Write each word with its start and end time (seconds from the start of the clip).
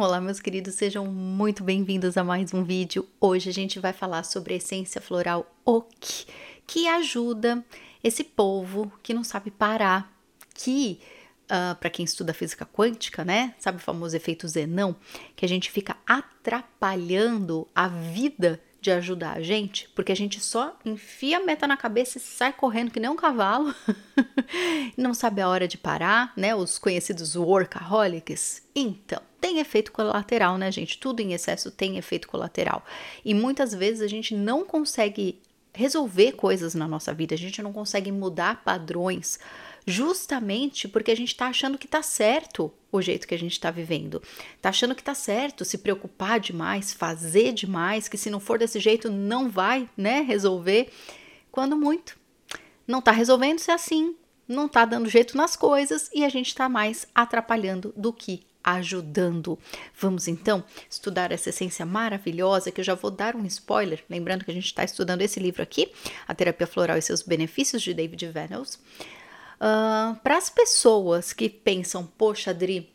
Olá, 0.00 0.20
meus 0.20 0.38
queridos, 0.38 0.76
sejam 0.76 1.06
muito 1.06 1.64
bem-vindos 1.64 2.16
a 2.16 2.22
mais 2.22 2.54
um 2.54 2.62
vídeo. 2.62 3.04
Hoje 3.20 3.50
a 3.50 3.52
gente 3.52 3.80
vai 3.80 3.92
falar 3.92 4.22
sobre 4.22 4.54
a 4.54 4.56
essência 4.56 5.00
floral 5.00 5.52
Oki, 5.64 6.24
que 6.64 6.86
ajuda 6.86 7.64
esse 8.02 8.22
povo 8.22 8.92
que 9.02 9.12
não 9.12 9.24
sabe 9.24 9.50
parar, 9.50 10.16
que 10.54 11.00
uh, 11.46 11.74
para 11.74 11.90
quem 11.90 12.04
estuda 12.04 12.32
física 12.32 12.64
quântica, 12.64 13.24
né? 13.24 13.56
Sabe 13.58 13.78
o 13.78 13.80
famoso 13.80 14.14
efeito 14.14 14.46
Zenão, 14.46 14.94
que 15.34 15.44
a 15.44 15.48
gente 15.48 15.68
fica 15.68 15.96
atrapalhando 16.06 17.66
a 17.74 17.88
vida 17.88 18.62
de 18.80 18.90
ajudar 18.90 19.36
a 19.36 19.42
gente, 19.42 19.88
porque 19.94 20.12
a 20.12 20.16
gente 20.16 20.40
só 20.40 20.76
enfia 20.84 21.38
a 21.38 21.44
meta 21.44 21.66
na 21.66 21.76
cabeça 21.76 22.18
e 22.18 22.20
sai 22.20 22.52
correndo 22.52 22.90
que 22.90 23.00
nem 23.00 23.10
um 23.10 23.16
cavalo, 23.16 23.74
não 24.96 25.12
sabe 25.12 25.40
a 25.40 25.48
hora 25.48 25.66
de 25.66 25.76
parar, 25.76 26.32
né? 26.36 26.54
Os 26.54 26.78
conhecidos 26.78 27.34
workaholics. 27.34 28.62
Então, 28.74 29.20
tem 29.40 29.58
efeito 29.58 29.90
colateral, 29.90 30.56
né, 30.56 30.70
gente? 30.70 30.98
Tudo 30.98 31.20
em 31.20 31.32
excesso 31.32 31.70
tem 31.70 31.98
efeito 31.98 32.28
colateral. 32.28 32.84
E 33.24 33.34
muitas 33.34 33.74
vezes 33.74 34.00
a 34.00 34.08
gente 34.08 34.34
não 34.34 34.64
consegue 34.64 35.40
resolver 35.72 36.32
coisas 36.32 36.74
na 36.74 36.88
nossa 36.88 37.12
vida, 37.12 37.34
a 37.34 37.38
gente 37.38 37.62
não 37.62 37.72
consegue 37.72 38.10
mudar 38.10 38.62
padrões 38.64 39.38
justamente 39.88 40.86
porque 40.86 41.10
a 41.10 41.16
gente 41.16 41.28
está 41.28 41.46
achando 41.46 41.78
que 41.78 41.86
está 41.86 42.02
certo 42.02 42.72
o 42.92 43.00
jeito 43.00 43.26
que 43.26 43.34
a 43.34 43.38
gente 43.38 43.52
está 43.52 43.70
vivendo. 43.70 44.22
Está 44.54 44.68
achando 44.68 44.94
que 44.94 45.00
está 45.00 45.14
certo 45.14 45.64
se 45.64 45.78
preocupar 45.78 46.38
demais, 46.38 46.92
fazer 46.92 47.52
demais, 47.52 48.08
que 48.08 48.18
se 48.18 48.30
não 48.30 48.38
for 48.38 48.58
desse 48.58 48.78
jeito 48.78 49.10
não 49.10 49.48
vai, 49.48 49.88
né, 49.96 50.20
resolver. 50.20 50.90
Quando 51.50 51.76
muito. 51.76 52.18
Não 52.86 52.98
está 52.98 53.10
resolvendo 53.10 53.58
se 53.58 53.70
é 53.70 53.74
assim, 53.74 54.14
não 54.46 54.66
está 54.66 54.84
dando 54.84 55.08
jeito 55.08 55.36
nas 55.36 55.56
coisas 55.56 56.10
e 56.14 56.24
a 56.24 56.28
gente 56.28 56.48
está 56.48 56.68
mais 56.68 57.06
atrapalhando 57.14 57.92
do 57.96 58.12
que 58.12 58.42
ajudando. 58.62 59.58
Vamos 59.98 60.28
então 60.28 60.62
estudar 60.90 61.32
essa 61.32 61.48
essência 61.48 61.86
maravilhosa 61.86 62.70
que 62.70 62.80
eu 62.80 62.84
já 62.84 62.94
vou 62.94 63.10
dar 63.10 63.34
um 63.34 63.46
spoiler, 63.46 64.04
lembrando 64.08 64.44
que 64.44 64.50
a 64.50 64.54
gente 64.54 64.66
está 64.66 64.84
estudando 64.84 65.22
esse 65.22 65.40
livro 65.40 65.62
aqui, 65.62 65.90
A 66.26 66.34
Terapia 66.34 66.66
Floral 66.66 66.98
e 66.98 67.02
seus 67.02 67.22
Benefícios, 67.22 67.82
de 67.82 67.94
David 67.94 68.26
Venables. 68.26 68.78
Uh, 69.60 70.16
Para 70.22 70.36
as 70.36 70.48
pessoas 70.48 71.32
que 71.32 71.48
pensam, 71.48 72.06
poxa, 72.06 72.50
Adri, 72.50 72.90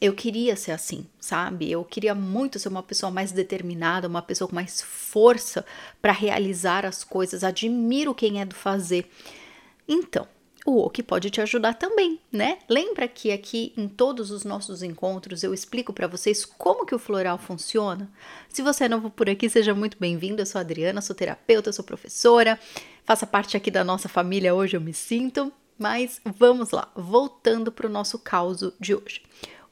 eu 0.00 0.14
queria 0.14 0.56
ser 0.56 0.72
assim, 0.72 1.06
sabe? 1.18 1.70
Eu 1.70 1.82
queria 1.82 2.14
muito 2.14 2.58
ser 2.58 2.68
uma 2.68 2.82
pessoa 2.82 3.10
mais 3.10 3.32
determinada, 3.32 4.06
uma 4.06 4.20
pessoa 4.20 4.46
com 4.46 4.54
mais 4.54 4.82
força 4.82 5.64
para 6.02 6.12
realizar 6.12 6.84
as 6.84 7.02
coisas. 7.02 7.42
Admiro 7.42 8.14
quem 8.14 8.40
é 8.40 8.44
do 8.44 8.54
fazer. 8.54 9.10
Então, 9.88 10.28
o 10.66 10.84
OK 10.84 11.02
pode 11.02 11.30
te 11.30 11.40
ajudar 11.40 11.74
também, 11.74 12.20
né? 12.30 12.58
Lembra 12.68 13.08
que 13.08 13.32
aqui 13.32 13.72
em 13.76 13.88
todos 13.88 14.30
os 14.30 14.44
nossos 14.44 14.82
encontros 14.82 15.42
eu 15.42 15.54
explico 15.54 15.92
para 15.92 16.08
vocês 16.08 16.44
como 16.44 16.84
que 16.84 16.94
o 16.94 16.98
floral 16.98 17.38
funciona? 17.38 18.10
Se 18.48 18.62
você 18.62 18.84
é 18.84 18.88
novo 18.88 19.08
por 19.08 19.30
aqui, 19.30 19.48
seja 19.48 19.74
muito 19.74 19.96
bem-vindo. 19.98 20.42
Eu 20.42 20.46
sou 20.46 20.60
Adriana, 20.60 21.00
sou 21.00 21.16
terapeuta, 21.16 21.72
sou 21.72 21.84
professora, 21.84 22.58
faça 23.04 23.26
parte 23.26 23.56
aqui 23.56 23.70
da 23.70 23.84
nossa 23.84 24.08
família 24.08 24.54
hoje, 24.54 24.76
eu 24.76 24.80
me 24.80 24.92
sinto. 24.92 25.52
Mas 25.78 26.20
vamos 26.24 26.70
lá, 26.70 26.90
voltando 26.94 27.70
para 27.70 27.86
o 27.86 27.90
nosso 27.90 28.18
caos 28.18 28.60
de 28.80 28.94
hoje. 28.94 29.22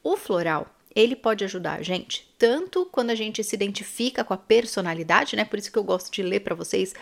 O 0.02 0.16
floral, 0.16 0.69
ele 0.94 1.16
pode 1.16 1.42
ajudar 1.44 1.78
a 1.78 1.83
gente 1.83 2.33
tanto 2.38 2.86
quando 2.92 3.10
a 3.10 3.14
gente 3.14 3.42
se 3.42 3.56
identifica 3.56 4.22
com 4.22 4.34
a 4.34 4.36
personalidade, 4.36 5.34
né? 5.34 5.44
Por 5.44 5.58
isso 5.58 5.72
que 5.72 5.78
eu 5.78 5.82
gosto 5.82 6.12
de 6.12 6.22
ler 6.22 6.41
para 6.41 6.55
vocês, 6.55 6.94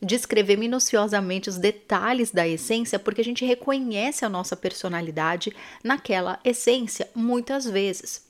descrever 0.00 0.56
minuciosamente 0.56 1.48
os 1.48 1.56
detalhes 1.56 2.30
da 2.30 2.46
essência, 2.46 2.98
porque 2.98 3.22
a 3.22 3.24
gente 3.24 3.44
reconhece 3.44 4.24
a 4.24 4.28
nossa 4.28 4.54
personalidade 4.54 5.52
naquela 5.82 6.38
essência 6.44 7.10
muitas 7.14 7.64
vezes. 7.64 8.28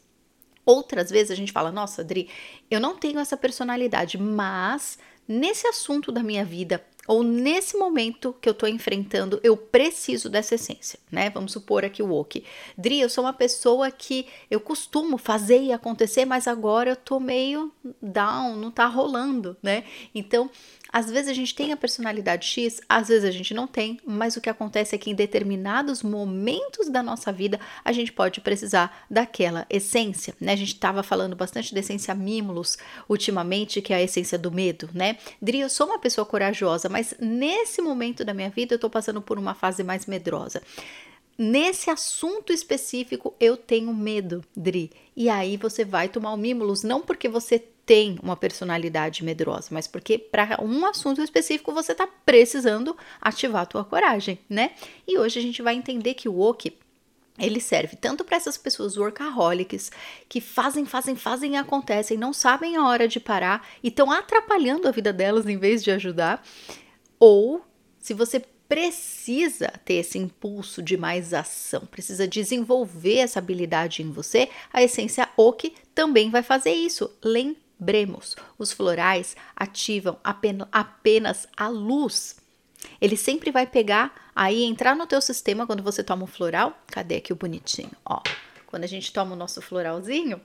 Outras 0.64 1.11
vezes 1.11 1.33
a 1.33 1.34
gente 1.34 1.53
fala: 1.53 1.73
"Nossa, 1.73 2.03
Adri, 2.03 2.28
eu 2.70 2.78
não 2.78 2.97
tenho 2.97 3.19
essa 3.19 3.36
personalidade, 3.36 4.17
mas 4.17 4.97
nesse 5.31 5.67
assunto 5.69 6.11
da 6.11 6.25
minha 6.25 6.45
vida 6.45 6.84
ou 7.06 7.23
nesse 7.23 7.77
momento 7.77 8.34
que 8.41 8.48
eu 8.48 8.53
estou 8.53 8.69
enfrentando, 8.69 9.41
eu 9.42 9.57
preciso 9.57 10.29
dessa 10.29 10.55
essência, 10.55 10.98
né? 11.11 11.30
Vamos 11.30 11.52
supor 11.52 11.85
aqui 11.85 12.02
o 12.02 12.13
Oki. 12.13 12.45
Dri, 12.77 13.01
eu 13.01 13.08
sou 13.08 13.24
uma 13.24 13.33
pessoa 13.33 13.91
que 13.91 14.27
eu 14.51 14.61
costumo 14.61 15.18
fazer 15.18 15.61
e 15.61 15.73
acontecer, 15.73 16.24
mas 16.24 16.46
agora 16.46 16.91
eu 16.91 16.96
tô 16.96 17.18
meio 17.18 17.73
down, 18.01 18.55
não 18.57 18.70
tá 18.70 18.86
rolando, 18.86 19.57
né? 19.63 19.85
Então, 20.14 20.51
às 20.92 21.11
vezes 21.11 21.28
a 21.28 21.34
gente 21.34 21.55
tem 21.55 21.73
a 21.73 21.77
personalidade 21.77 22.46
X, 22.46 22.80
às 22.89 23.08
vezes 23.08 23.24
a 23.24 23.30
gente 23.30 23.55
não 23.55 23.67
tem, 23.67 24.01
mas 24.05 24.36
o 24.36 24.40
que 24.40 24.51
acontece 24.51 24.95
é 24.95 24.98
que 24.98 25.11
em 25.11 25.14
determinados 25.14 26.02
momentos 26.02 26.89
da 26.89 27.02
nossa 27.02 27.33
vida 27.33 27.61
a 27.84 27.92
gente 27.92 28.12
pode 28.12 28.40
precisar 28.40 29.05
daquela 29.11 29.67
essência, 29.70 30.34
né? 30.40 30.52
A 30.52 30.56
gente 30.56 30.74
estava 30.74 31.02
falando 31.02 31.36
bastante 31.36 31.73
da 31.73 31.80
essência 31.80 32.14
mimulus 32.14 32.77
ultimamente, 33.08 33.80
que 33.80 33.92
é 33.92 33.96
a 33.96 34.02
essência 34.02 34.39
do 34.39 34.50
medo, 34.50 34.89
né? 34.92 35.17
Dri, 35.40 35.61
eu 35.61 35.68
sou 35.68 35.86
uma 35.86 35.98
pessoa 35.98 36.24
corajosa, 36.24 36.89
mas 36.89 37.14
nesse 37.20 37.80
momento 37.80 38.24
da 38.24 38.34
minha 38.34 38.50
vida 38.50 38.74
eu 38.74 38.79
tô 38.79 38.90
passando 38.90 39.23
por 39.23 39.39
uma 39.39 39.55
fase 39.55 39.83
mais 39.83 40.06
medrosa 40.06 40.62
nesse 41.40 41.89
assunto 41.89 42.52
específico 42.52 43.34
eu 43.40 43.56
tenho 43.56 43.95
medo, 43.95 44.45
Dri. 44.55 44.90
E 45.17 45.30
aí 45.30 45.56
você 45.56 45.86
vai 45.86 46.06
tomar 46.06 46.34
o 46.34 46.36
Mimulus 46.36 46.83
não 46.83 47.00
porque 47.00 47.30
você 47.30 47.58
tem 47.90 48.20
uma 48.23 48.36
personalidade 48.36 49.24
medrosa, 49.24 49.67
mas 49.73 49.89
porque 49.89 50.17
para 50.17 50.62
um 50.62 50.86
assunto 50.86 51.20
específico 51.20 51.73
você 51.73 51.90
está 51.90 52.06
precisando 52.06 52.96
ativar 53.20 53.62
a 53.62 53.67
tua 53.67 53.84
coragem, 53.84 54.39
né? 54.48 54.70
E 55.08 55.18
hoje 55.18 55.40
a 55.40 55.42
gente 55.42 55.61
vai 55.61 55.74
entender 55.74 56.14
que 56.14 56.29
o 56.29 56.34
Woke 56.34 56.79
ele 57.36 57.58
serve 57.58 57.96
tanto 57.96 58.23
para 58.23 58.36
essas 58.36 58.56
pessoas 58.56 58.96
workaholics 58.96 59.90
que 60.29 60.40
fazem, 60.40 60.86
fazem, 60.86 61.17
fazem 61.17 61.55
e 61.55 61.56
acontecem, 61.56 62.17
não 62.17 62.33
sabem 62.33 62.77
a 62.77 62.86
hora 62.86 63.08
de 63.08 63.18
parar 63.18 63.67
e 63.83 63.89
estão 63.89 64.08
atrapalhando 64.08 64.86
a 64.86 64.92
vida 64.92 65.12
delas 65.12 65.48
em 65.48 65.58
vez 65.58 65.83
de 65.83 65.90
ajudar, 65.90 66.46
ou 67.18 67.61
se 67.98 68.14
você 68.14 68.39
precisa 68.68 69.67
ter 69.84 69.95
esse 69.95 70.17
impulso 70.17 70.80
de 70.80 70.96
mais 70.96 71.34
ação, 71.34 71.80
precisa 71.86 72.29
desenvolver 72.29 73.17
essa 73.17 73.40
habilidade 73.40 74.00
em 74.00 74.12
você, 74.12 74.48
a 74.73 74.80
essência 74.80 75.29
Oki 75.36 75.74
também 75.92 76.30
vai 76.30 76.45
fazer 76.45 76.70
isso. 76.70 77.11
Lembremos, 77.80 78.36
os 78.58 78.73
florais 78.73 79.35
ativam 79.57 80.18
apenas 80.23 81.48
a 81.57 81.67
luz. 81.67 82.36
Ele 83.01 83.17
sempre 83.17 83.51
vai 83.51 83.67
pegar 83.67 84.30
aí 84.36 84.64
entrar 84.64 84.95
no 84.95 85.07
teu 85.07 85.20
sistema 85.23 85.67
quando 85.67 85.83
você 85.83 86.05
toma 86.05 86.24
um 86.24 86.27
floral. 86.27 86.79
Cadê 86.86 87.17
aqui 87.17 87.33
o 87.33 87.36
bonitinho? 87.36 87.92
Ó, 88.05 88.23
quando 88.67 88.85
a 88.85 88.86
gente 88.86 89.11
toma 89.11 89.33
o 89.33 89.39
nosso 89.39 89.63
floralzinho, 89.63 90.41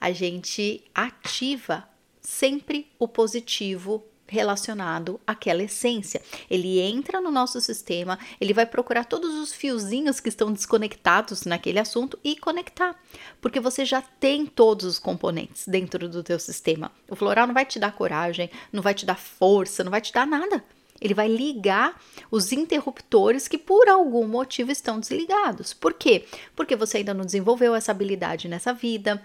a 0.00 0.10
gente 0.10 0.82
ativa 0.92 1.88
sempre 2.20 2.90
o 2.98 3.06
positivo 3.06 4.04
relacionado 4.26 5.20
àquela 5.26 5.62
essência. 5.62 6.22
Ele 6.50 6.80
entra 6.80 7.20
no 7.20 7.30
nosso 7.30 7.60
sistema, 7.60 8.18
ele 8.40 8.54
vai 8.54 8.66
procurar 8.66 9.04
todos 9.04 9.34
os 9.34 9.52
fiozinhos 9.52 10.20
que 10.20 10.28
estão 10.28 10.52
desconectados 10.52 11.44
naquele 11.44 11.78
assunto 11.78 12.18
e 12.24 12.36
conectar, 12.36 12.98
porque 13.40 13.60
você 13.60 13.84
já 13.84 14.00
tem 14.02 14.46
todos 14.46 14.84
os 14.84 14.98
componentes 14.98 15.68
dentro 15.68 16.08
do 16.08 16.22
teu 16.22 16.38
sistema. 16.38 16.90
O 17.08 17.16
floral 17.16 17.46
não 17.46 17.54
vai 17.54 17.64
te 17.64 17.78
dar 17.78 17.92
coragem, 17.92 18.50
não 18.72 18.82
vai 18.82 18.94
te 18.94 19.06
dar 19.06 19.18
força, 19.18 19.84
não 19.84 19.90
vai 19.90 20.00
te 20.00 20.12
dar 20.12 20.26
nada. 20.26 20.64
Ele 21.00 21.12
vai 21.12 21.28
ligar 21.28 22.00
os 22.30 22.52
interruptores 22.52 23.48
que 23.48 23.58
por 23.58 23.88
algum 23.88 24.26
motivo 24.26 24.70
estão 24.70 25.00
desligados. 25.00 25.74
Por 25.74 25.92
quê? 25.92 26.24
Porque 26.54 26.76
você 26.76 26.98
ainda 26.98 27.12
não 27.12 27.24
desenvolveu 27.24 27.74
essa 27.74 27.92
habilidade 27.92 28.48
nessa 28.48 28.72
vida, 28.72 29.20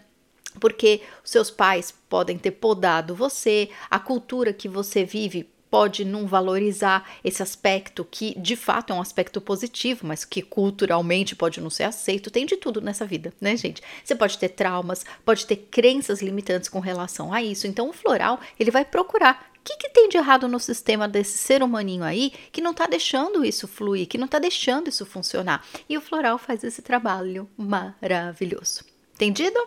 porque 0.60 1.02
seus 1.24 1.52
pais 1.52 1.94
podem 2.10 2.38
ter 2.38 2.52
podado 2.52 3.16
você, 3.16 3.70
a 3.90 4.00
cultura 4.00 4.54
que 4.54 4.68
você 4.68 5.04
vive 5.04 5.50
pode 5.70 6.04
não 6.04 6.26
valorizar 6.26 7.08
esse 7.24 7.44
aspecto 7.44 8.06
que 8.10 8.38
de 8.40 8.56
fato 8.56 8.92
é 8.92 8.96
um 8.96 9.02
aspecto 9.02 9.40
positivo, 9.40 10.08
mas 10.08 10.26
que 10.26 10.42
culturalmente 10.42 11.36
pode 11.36 11.62
não 11.62 11.70
ser 11.70 11.84
aceito. 11.84 12.32
Tem 12.32 12.46
de 12.46 12.58
tudo 12.58 12.82
nessa 12.82 13.06
vida, 13.06 13.34
né, 13.40 13.56
gente? 13.56 13.82
Você 14.04 14.16
pode 14.16 14.38
ter 14.38 14.50
traumas, 14.50 15.06
pode 15.24 15.46
ter 15.46 15.58
crenças 15.58 16.22
limitantes 16.22 16.69
com 16.69 16.80
relação 16.80 17.31
a 17.31 17.42
isso. 17.42 17.68
Então, 17.68 17.90
o 17.90 17.94
floral 17.94 18.40
ele 18.60 18.72
vai 18.72 18.84
procurar 18.84 19.50
o 19.56 19.62
que, 19.63 19.75
que, 19.78 19.90
tem 19.90 20.10
de 20.10 20.18
errado 20.18 20.48
no 20.48 20.60
sistema 20.60 21.07
desse 21.07 21.38
ser 21.38 21.62
humaninho 21.62 22.04
aí 22.04 22.31
que 22.51 22.62
não 22.62 22.72
está 22.72 22.88
deixando 22.88 23.46
isso 23.46 23.68
fluir, 23.68 24.07
que 24.07 24.18
não 24.18 24.25
está 24.25 24.40
deixando 24.40 24.88
isso 24.88 25.06
funcionar? 25.06 25.63
E 25.88 25.98
o 25.98 26.01
floral 26.01 26.40
faz 26.40 26.63
esse 26.63 26.81
trabalho 26.81 27.48
maravilhoso. 27.56 28.84
Entendido? 29.13 29.60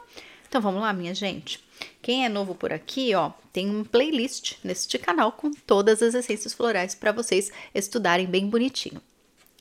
Então 0.52 0.60
vamos 0.60 0.82
lá, 0.82 0.92
minha 0.92 1.14
gente. 1.14 1.58
Quem 2.02 2.26
é 2.26 2.28
novo 2.28 2.54
por 2.54 2.74
aqui, 2.74 3.14
ó, 3.14 3.30
tem 3.50 3.70
um 3.70 3.82
playlist 3.82 4.56
neste 4.62 4.98
canal 4.98 5.32
com 5.32 5.50
todas 5.50 6.02
as 6.02 6.12
essências 6.12 6.52
florais 6.52 6.94
para 6.94 7.10
vocês 7.10 7.50
estudarem 7.74 8.26
bem 8.26 8.46
bonitinho. 8.50 9.00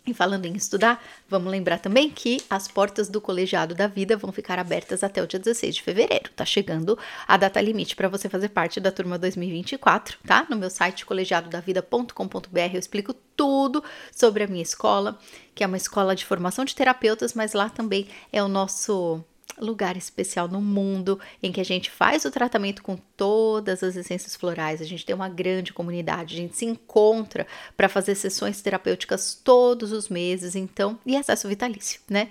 E 0.06 0.14
falando 0.14 0.48
em 0.48 0.54
estudar, 0.54 1.02
vamos 1.30 1.50
lembrar 1.50 1.80
também 1.80 2.10
que 2.10 2.42
as 2.50 2.68
portas 2.68 3.08
do 3.08 3.22
Colegiado 3.22 3.74
da 3.74 3.88
Vida 3.88 4.18
vão 4.18 4.34
ficar 4.34 4.60
abertas 4.60 5.02
até 5.02 5.24
o 5.24 5.28
dia 5.28 5.40
16 5.40 5.76
de 5.76 5.82
fevereiro. 5.82 6.30
Tá 6.36 6.44
chegando 6.44 7.00
a 7.26 7.38
data 7.38 7.62
limite 7.62 7.96
para 7.96 8.10
você 8.10 8.28
fazer 8.28 8.50
parte 8.50 8.82
da 8.82 8.92
turma 8.92 9.18
2024, 9.18 10.18
tá? 10.28 10.46
No 10.50 10.58
meu 10.58 10.70
site 10.70 11.06
colegiadodavida.com.br 11.06 12.74
eu 12.74 12.80
explico 12.80 13.14
tudo 13.34 13.82
sobre 14.12 14.44
a 14.44 14.48
minha 14.48 14.62
escola, 14.62 15.18
que 15.56 15.64
é 15.64 15.68
uma 15.68 15.78
escola 15.78 16.14
de 16.18 16.26
formação 16.26 16.66
de 16.66 16.76
terapeutas, 16.76 17.34
mas 17.34 17.54
lá 17.54 17.70
também 17.70 18.10
é 18.34 18.44
o 18.44 18.50
nosso 18.50 19.24
lugar 19.60 19.98
especial 19.98 20.48
no 20.48 20.62
mundo 20.62 21.20
em 21.42 21.52
que 21.52 21.62
a 21.62 21.66
gente 21.66 21.90
faz 21.90 22.26
o 22.26 22.32
tratamento 22.32 22.82
com 22.82 22.96
todas 22.96 23.84
as 23.84 23.96
essências 23.96 24.36
florais. 24.36 24.82
A 24.82 24.86
gente 24.86 25.06
tem 25.06 25.16
uma 25.16 25.30
grande 25.30 25.74
comunidade, 25.74 26.36
a 26.36 26.38
gente 26.38 26.56
se 26.56 26.66
encontra 26.66 27.46
para 27.76 27.90
fazer 27.90 28.16
sessões 28.16 28.62
terapêuticas 28.62 29.40
todos 29.44 29.92
os 29.92 30.10
meses, 30.10 30.56
então, 30.56 31.00
e 31.06 31.16
acesso 31.16 31.48
vitalício, 31.48 32.02
né? 32.10 32.30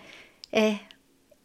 É 0.53 0.81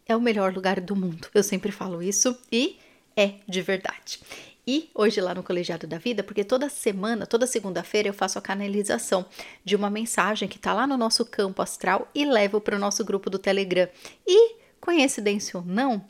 é 0.05 0.15
o 0.15 0.21
melhor 0.21 0.53
lugar 0.53 0.79
do 0.79 0.95
mundo. 0.95 1.27
Eu 1.33 1.43
sempre 1.43 1.71
falo 1.71 2.01
isso 2.01 2.37
e 2.51 2.77
é 3.17 3.35
de 3.47 3.61
verdade. 3.61 4.19
E 4.67 4.89
hoje 4.95 5.21
lá 5.21 5.33
no 5.33 5.43
Colegiado 5.43 5.85
da 5.85 5.97
Vida, 5.97 6.23
porque 6.23 6.43
toda 6.43 6.69
semana, 6.69 7.27
toda 7.27 7.45
segunda-feira 7.45 8.09
eu 8.09 8.13
faço 8.13 8.39
a 8.39 8.41
canalização 8.41 9.25
de 9.63 9.75
uma 9.75 9.89
mensagem 9.89 10.47
que 10.47 10.57
está 10.57 10.73
lá 10.73 10.87
no 10.87 10.97
nosso 10.97 11.23
campo 11.25 11.61
astral 11.61 12.09
e 12.15 12.25
levo 12.25 12.59
para 12.59 12.75
o 12.75 12.79
nosso 12.79 13.05
grupo 13.05 13.29
do 13.29 13.37
Telegram. 13.37 13.87
E 14.25 14.55
coincidência 14.85 15.57
ou 15.59 15.65
não, 15.65 16.05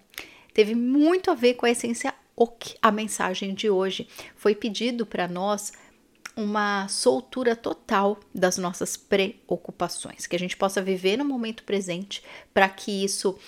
teve 0.53 0.75
muito 0.75 1.31
a 1.31 1.33
ver 1.33 1.53
com 1.53 1.65
a 1.65 1.71
essência 1.71 2.13
OK. 2.35 2.75
A 2.81 2.91
mensagem 2.91 3.53
de 3.53 3.69
hoje 3.69 4.07
foi 4.35 4.53
pedido 4.53 5.05
para 5.05 5.29
nós 5.29 5.71
uma 6.35 6.85
soltura 6.89 7.55
total 7.55 8.19
das 8.33 8.57
nossas 8.57 8.97
preocupações, 8.97 10.27
que 10.27 10.35
a 10.35 10.39
gente 10.39 10.57
possa 10.57 10.81
viver 10.81 11.15
no 11.15 11.23
momento 11.23 11.63
presente 11.63 12.21
para 12.53 12.67
que 12.67 13.05
isso 13.05 13.39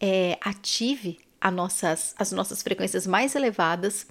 é, 0.00 0.38
ative 0.40 1.18
nossas, 1.52 2.14
as 2.18 2.32
nossas 2.32 2.62
frequências 2.62 3.06
mais 3.06 3.34
elevadas 3.34 4.06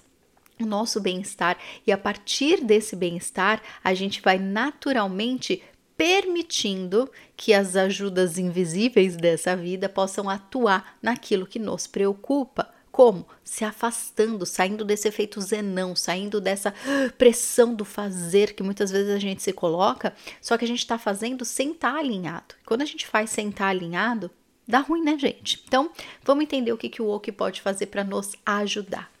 o 0.60 0.66
nosso 0.66 1.00
bem-estar 1.00 1.56
e 1.86 1.90
a 1.90 1.96
partir 1.96 2.62
desse 2.62 2.94
bem-estar 2.94 3.62
a 3.82 3.94
gente 3.94 4.20
vai 4.20 4.38
naturalmente 4.38 5.62
permitindo 6.00 7.10
que 7.36 7.52
as 7.52 7.76
ajudas 7.76 8.38
invisíveis 8.38 9.18
dessa 9.18 9.54
vida 9.54 9.86
possam 9.86 10.30
atuar 10.30 10.96
naquilo 11.02 11.46
que 11.46 11.58
nos 11.58 11.86
preocupa. 11.86 12.72
Como? 12.90 13.28
Se 13.44 13.66
afastando, 13.66 14.46
saindo 14.46 14.82
desse 14.82 15.06
efeito 15.08 15.42
zenão, 15.42 15.94
saindo 15.94 16.40
dessa 16.40 16.72
pressão 17.18 17.74
do 17.74 17.84
fazer 17.84 18.54
que 18.54 18.62
muitas 18.62 18.90
vezes 18.90 19.14
a 19.14 19.18
gente 19.18 19.42
se 19.42 19.52
coloca, 19.52 20.14
só 20.40 20.56
que 20.56 20.64
a 20.64 20.68
gente 20.68 20.78
está 20.78 20.96
fazendo 20.96 21.44
sem 21.44 21.72
estar 21.72 21.92
tá 21.92 21.98
alinhado. 21.98 22.54
Quando 22.64 22.80
a 22.80 22.86
gente 22.86 23.06
faz 23.06 23.28
sem 23.28 23.50
estar 23.50 23.66
tá 23.66 23.68
alinhado, 23.70 24.30
dá 24.66 24.78
ruim, 24.78 25.02
né, 25.04 25.18
gente? 25.18 25.62
Então, 25.68 25.90
vamos 26.24 26.44
entender 26.44 26.72
o 26.72 26.78
que, 26.78 26.88
que 26.88 27.02
o 27.02 27.10
Oki 27.10 27.30
pode 27.30 27.60
fazer 27.60 27.88
para 27.88 28.04
nos 28.04 28.32
ajudar. 28.46 29.12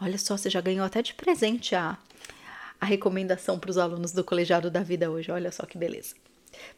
Olha 0.00 0.18
só, 0.18 0.36
você 0.36 0.48
já 0.48 0.60
ganhou 0.60 0.86
até 0.86 1.02
de 1.02 1.14
presente 1.14 1.74
a 1.74 1.98
a 2.82 2.84
recomendação 2.84 3.60
para 3.60 3.70
os 3.70 3.78
alunos 3.78 4.10
do 4.10 4.24
Colegiado 4.24 4.68
da 4.68 4.82
Vida 4.82 5.08
hoje. 5.08 5.30
Olha 5.30 5.52
só 5.52 5.64
que 5.64 5.78
beleza. 5.78 6.16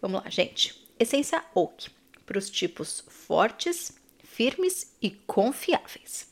Vamos 0.03 0.23
lá, 0.23 0.29
gente. 0.29 0.87
Essência 1.01 1.43
Oak 1.55 1.91
para 2.27 2.39
os 2.39 2.51
tipos 2.51 3.03
fortes, 3.09 3.91
firmes 4.23 4.93
e 5.01 5.11
confiáveis. 5.11 6.29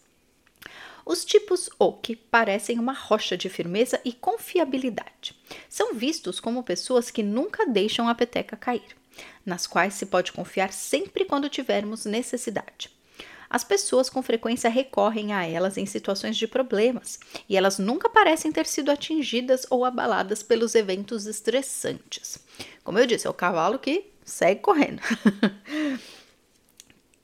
Os 1.06 1.24
tipos 1.24 1.70
Oak 1.78 2.14
parecem 2.16 2.78
uma 2.78 2.92
rocha 2.92 3.34
de 3.34 3.48
firmeza 3.48 3.98
e 4.04 4.12
confiabilidade. 4.12 5.34
São 5.70 5.94
vistos 5.94 6.38
como 6.38 6.62
pessoas 6.62 7.10
que 7.10 7.22
nunca 7.22 7.64
deixam 7.64 8.06
a 8.06 8.14
peteca 8.14 8.58
cair, 8.58 8.94
nas 9.44 9.66
quais 9.66 9.94
se 9.94 10.04
pode 10.04 10.32
confiar 10.32 10.70
sempre 10.70 11.24
quando 11.24 11.48
tivermos 11.48 12.04
necessidade. 12.04 12.90
As 13.52 13.62
pessoas 13.62 14.08
com 14.08 14.22
frequência 14.22 14.70
recorrem 14.70 15.34
a 15.34 15.44
elas 15.46 15.76
em 15.76 15.84
situações 15.84 16.38
de 16.38 16.48
problemas 16.48 17.20
e 17.46 17.54
elas 17.54 17.78
nunca 17.78 18.08
parecem 18.08 18.50
ter 18.50 18.64
sido 18.64 18.90
atingidas 18.90 19.66
ou 19.68 19.84
abaladas 19.84 20.42
pelos 20.42 20.74
eventos 20.74 21.26
estressantes. 21.26 22.38
Como 22.82 22.98
eu 22.98 23.04
disse, 23.04 23.26
é 23.26 23.30
o 23.30 23.34
cavalo 23.34 23.78
que 23.78 24.06
segue 24.24 24.62
correndo. 24.62 25.02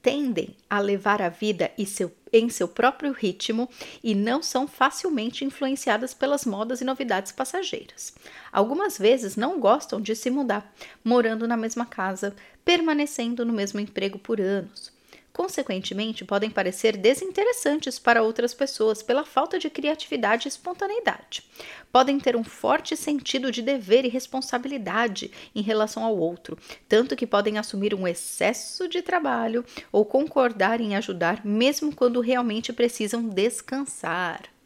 Tendem 0.03 0.55
a 0.69 0.81
levar 0.81 1.23
a 1.23 1.31
vida 1.31 1.73
seu, 1.87 2.13
em 2.31 2.51
seu 2.51 2.69
próprio 2.69 3.13
ritmo 3.13 3.67
e 4.05 4.15
não 4.15 4.43
são 4.43 4.69
facilmente 4.69 5.47
influenciadas 5.47 6.13
pelas 6.13 6.45
modas 6.45 6.83
e 6.83 6.85
novidades 6.85 7.33
passageiras. 7.33 8.13
Algumas 8.53 8.99
vezes 8.99 9.35
não 9.35 9.59
gostam 9.59 9.99
de 9.99 10.15
se 10.15 10.29
mudar, 10.29 10.75
morando 11.03 11.49
na 11.49 11.57
mesma 11.57 11.87
casa, 11.87 12.37
permanecendo 12.67 13.47
no 13.47 13.53
mesmo 13.55 13.81
emprego 13.81 14.19
por 14.19 14.43
anos 14.43 14.98
consequentemente, 15.39 16.25
podem 16.25 16.51
parecer 16.51 16.97
desinteressantes 16.97 17.97
para 17.97 18.25
outras 18.25 18.53
pessoas 18.53 19.05
pela 19.05 19.25
falta 19.25 19.57
de 19.57 19.71
criatividade 19.71 20.49
e 20.49 20.51
espontaneidade. 20.51 21.45
Podem 21.93 22.19
ter 22.19 22.35
um 22.35 22.43
forte 22.43 22.97
sentido 22.97 23.53
de 23.53 23.63
dever 23.63 24.05
e 24.05 24.09
responsabilidade 24.09 25.31
em 25.55 25.63
relação 25.63 26.03
ao 26.03 26.19
outro, 26.19 26.59
tanto 26.89 27.15
que 27.15 27.25
podem 27.25 27.57
assumir 27.57 27.95
um 27.95 28.09
excesso 28.09 28.89
de 28.89 29.01
trabalho 29.01 29.65
ou 29.93 30.05
concordar 30.05 30.81
em 30.81 30.97
ajudar, 30.97 31.47
mesmo 31.47 31.95
quando 31.95 32.21
realmente 32.21 32.73
precisam 32.73 33.29
descansar. 33.29 34.58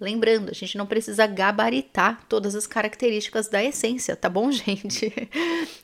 Lembrando, 0.00 0.50
a 0.50 0.54
gente 0.54 0.76
não 0.76 0.86
precisa 0.86 1.26
gabaritar 1.26 2.24
todas 2.28 2.54
as 2.56 2.66
características 2.66 3.48
da 3.48 3.62
essência, 3.62 4.16
tá 4.16 4.28
bom, 4.28 4.50
gente? 4.52 5.12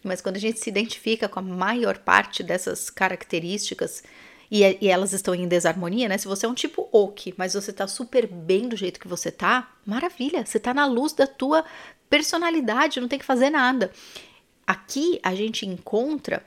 Mas 0.02 0.20
quando 0.20 0.36
a 0.36 0.40
gente 0.40 0.58
se 0.58 0.68
identifica 0.68 1.28
com 1.28 1.38
a 1.38 1.42
maior 1.42 1.98
parte 1.98 2.42
dessas 2.42 2.90
características 2.90 4.02
e, 4.50 4.62
e 4.80 4.88
elas 4.88 5.12
estão 5.12 5.32
em 5.32 5.46
desarmonia, 5.46 6.08
né? 6.08 6.18
Se 6.18 6.26
você 6.26 6.44
é 6.44 6.48
um 6.48 6.54
tipo 6.54 6.88
oak, 6.90 7.32
mas 7.36 7.54
você 7.54 7.72
tá 7.72 7.86
super 7.86 8.26
bem 8.26 8.68
do 8.68 8.76
jeito 8.76 8.98
que 8.98 9.06
você 9.06 9.30
tá, 9.30 9.72
maravilha, 9.86 10.44
você 10.44 10.58
tá 10.58 10.74
na 10.74 10.86
luz 10.86 11.12
da 11.12 11.26
tua 11.26 11.64
personalidade, 12.08 13.00
não 13.00 13.06
tem 13.06 13.18
que 13.18 13.24
fazer 13.24 13.48
nada. 13.48 13.92
Aqui 14.66 15.20
a 15.22 15.34
gente 15.34 15.64
encontra 15.64 16.44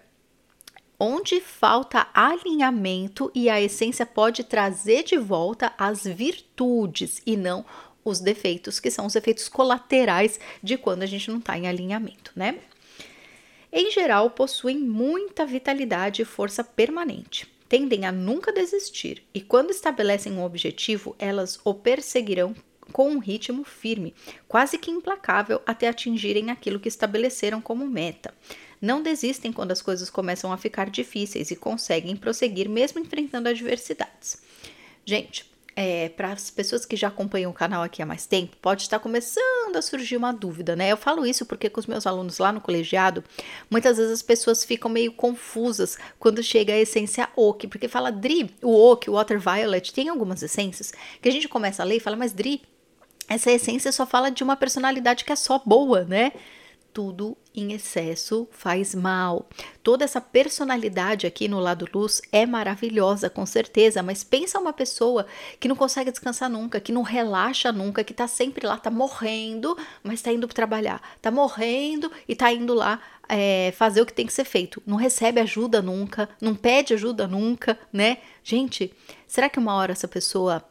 onde 1.04 1.42
falta 1.42 2.08
alinhamento 2.14 3.30
e 3.36 3.50
a 3.50 3.60
essência 3.60 4.06
pode 4.06 4.42
trazer 4.42 5.04
de 5.04 5.18
volta 5.18 5.74
as 5.78 6.06
virtudes 6.06 7.22
e 7.26 7.36
não 7.36 7.66
os 8.06 8.22
defeitos, 8.22 8.80
que 8.80 8.90
são 8.90 9.06
os 9.06 9.14
efeitos 9.14 9.50
colaterais 9.50 10.40
de 10.62 10.78
quando 10.78 11.04
a 11.04 11.06
gente 11.06 11.30
não 11.30 11.40
está 11.40 11.58
em 11.58 11.68
alinhamento, 11.68 12.32
né? 12.34 12.58
Em 13.70 13.92
geral, 13.92 14.30
possuem 14.30 14.78
muita 14.78 15.46
vitalidade 15.46 16.22
e 16.22 16.26
força 16.26 16.64
permanente. 16.64 17.52
Tendem 17.68 18.06
a 18.06 18.12
nunca 18.12 18.54
desistir 18.54 19.26
e, 19.34 19.42
quando 19.42 19.72
estabelecem 19.72 20.32
um 20.32 20.44
objetivo, 20.46 21.18
elas 21.20 21.60
o 21.66 21.74
perseguirão 21.74 22.56
com 22.94 23.10
um 23.10 23.20
ritmo 23.20 23.66
firme, 23.66 24.14
quase 24.48 24.78
que 24.78 24.92
implacável, 24.92 25.62
até 25.66 25.90
atingirem 25.90 26.50
aquilo 26.50 26.80
que 26.80 26.88
estabeleceram 26.88 27.60
como 27.60 27.86
meta 27.86 28.34
não 28.84 29.02
desistem 29.02 29.54
quando 29.54 29.72
as 29.72 29.82
coisas 29.82 30.10
começam 30.10 30.52
a 30.52 30.58
ficar 30.58 30.90
difíceis 30.90 31.50
e 31.50 31.56
conseguem 31.56 32.18
prosseguir 32.18 32.68
mesmo 32.68 33.00
enfrentando 33.00 33.48
adversidades. 33.48 34.42
Gente, 35.06 35.50
é, 35.74 36.10
para 36.10 36.34
as 36.34 36.52
pessoas 36.52 36.86
que 36.86 36.98
já 36.98 37.08
acompanham 37.08 37.50
o 37.50 37.54
canal 37.54 37.82
aqui 37.82 38.02
há 38.02 38.06
mais 38.06 38.26
tempo, 38.26 38.58
pode 38.62 38.82
estar 38.82 39.00
começando 39.00 39.78
a 39.78 39.82
surgir 39.82 40.18
uma 40.18 40.34
dúvida, 40.34 40.76
né? 40.76 40.92
Eu 40.92 40.98
falo 40.98 41.26
isso 41.26 41.46
porque 41.46 41.70
com 41.70 41.80
os 41.80 41.88
meus 41.88 42.06
alunos 42.06 42.40
lá 42.40 42.52
no 42.52 42.60
colegiado, 42.60 43.24
muitas 43.72 43.96
vezes 43.96 44.12
as 44.12 44.22
pessoas 44.22 44.66
ficam 44.66 44.92
meio 44.92 45.14
confusas 45.14 45.98
quando 46.20 46.44
chega 46.44 46.74
a 46.74 46.80
essência 46.80 47.30
oak, 47.38 47.68
porque 47.68 47.88
fala 47.88 48.12
Dri, 48.12 48.54
o 48.62 48.76
oak, 48.76 49.10
o 49.10 49.14
water 49.14 49.40
violet, 49.40 49.94
tem 49.94 50.10
algumas 50.10 50.44
essências 50.44 50.92
que 51.22 51.30
a 51.30 51.32
gente 51.32 51.48
começa 51.48 51.82
a 51.82 51.86
ler 51.86 51.96
e 51.96 52.02
fala, 52.02 52.18
mas 52.18 52.34
Dri, 52.34 52.62
essa 53.30 53.50
essência 53.50 53.94
só 53.94 54.06
fala 54.06 54.30
de 54.30 54.44
uma 54.44 54.58
personalidade 54.58 55.24
que 55.24 55.32
é 55.32 55.38
só 55.38 55.58
boa, 55.66 56.04
né? 56.04 56.34
Tudo 56.94 57.36
em 57.56 57.74
excesso 57.74 58.48
faz 58.52 58.94
mal. 58.94 59.50
Toda 59.82 60.06
essa 60.06 60.22
personalidade 60.22 61.26
aqui 61.26 61.48
no 61.48 61.60
lado 61.60 61.88
luz 61.94 62.22
é 62.32 62.46
maravilhosa, 62.46 63.30
com 63.30 63.46
certeza, 63.46 64.04
mas 64.04 64.24
pensa 64.24 64.60
uma 64.60 64.72
pessoa 64.72 65.26
que 65.60 65.68
não 65.68 65.76
consegue 65.76 66.12
descansar 66.12 66.50
nunca, 66.50 66.80
que 66.80 66.92
não 66.92 67.02
relaxa 67.02 67.72
nunca, 67.72 68.04
que 68.04 68.14
tá 68.14 68.28
sempre 68.28 68.68
lá, 68.68 68.78
tá 68.78 68.92
morrendo, 68.92 69.78
mas 70.04 70.22
tá 70.22 70.32
indo 70.32 70.48
trabalhar, 70.48 71.02
tá 71.22 71.32
morrendo 71.32 72.12
e 72.28 72.36
tá 72.36 72.52
indo 72.52 72.74
lá 72.74 73.02
é, 73.28 73.74
fazer 73.76 74.02
o 74.02 74.06
que 74.06 74.14
tem 74.14 74.28
que 74.28 74.34
ser 74.34 74.46
feito. 74.46 74.82
Não 74.86 74.96
recebe 74.96 75.42
ajuda 75.42 75.82
nunca, 75.82 76.30
não 76.40 76.54
pede 76.54 76.94
ajuda 76.94 77.28
nunca, 77.28 77.80
né? 77.92 78.18
Gente, 78.44 78.94
será 79.28 79.50
que 79.50 79.60
uma 79.60 79.74
hora 79.76 79.92
essa 79.92 80.08
pessoa 80.08 80.64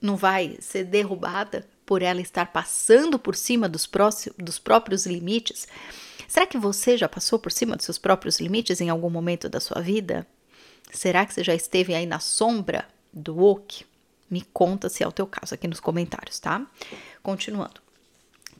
não 0.00 0.16
vai 0.16 0.56
ser 0.60 0.84
derrubada 0.84 1.66
por 1.90 2.02
ela 2.02 2.20
estar 2.20 2.52
passando 2.52 3.18
por 3.18 3.34
cima 3.34 3.68
dos, 3.68 3.84
próximos, 3.84 4.36
dos 4.38 4.60
próprios 4.60 5.06
limites? 5.06 5.66
Será 6.28 6.46
que 6.46 6.56
você 6.56 6.96
já 6.96 7.08
passou 7.08 7.36
por 7.36 7.50
cima 7.50 7.74
dos 7.74 7.84
seus 7.84 7.98
próprios 7.98 8.38
limites 8.38 8.80
em 8.80 8.88
algum 8.88 9.10
momento 9.10 9.48
da 9.48 9.58
sua 9.58 9.82
vida? 9.82 10.24
Será 10.92 11.26
que 11.26 11.34
você 11.34 11.42
já 11.42 11.52
esteve 11.52 11.92
aí 11.92 12.06
na 12.06 12.20
sombra 12.20 12.86
do 13.12 13.42
oak? 13.42 13.84
Me 14.30 14.42
conta 14.52 14.88
se 14.88 15.02
é 15.02 15.08
o 15.08 15.10
teu 15.10 15.26
caso 15.26 15.52
aqui 15.52 15.66
nos 15.66 15.80
comentários, 15.80 16.38
tá? 16.38 16.64
Continuando. 17.24 17.80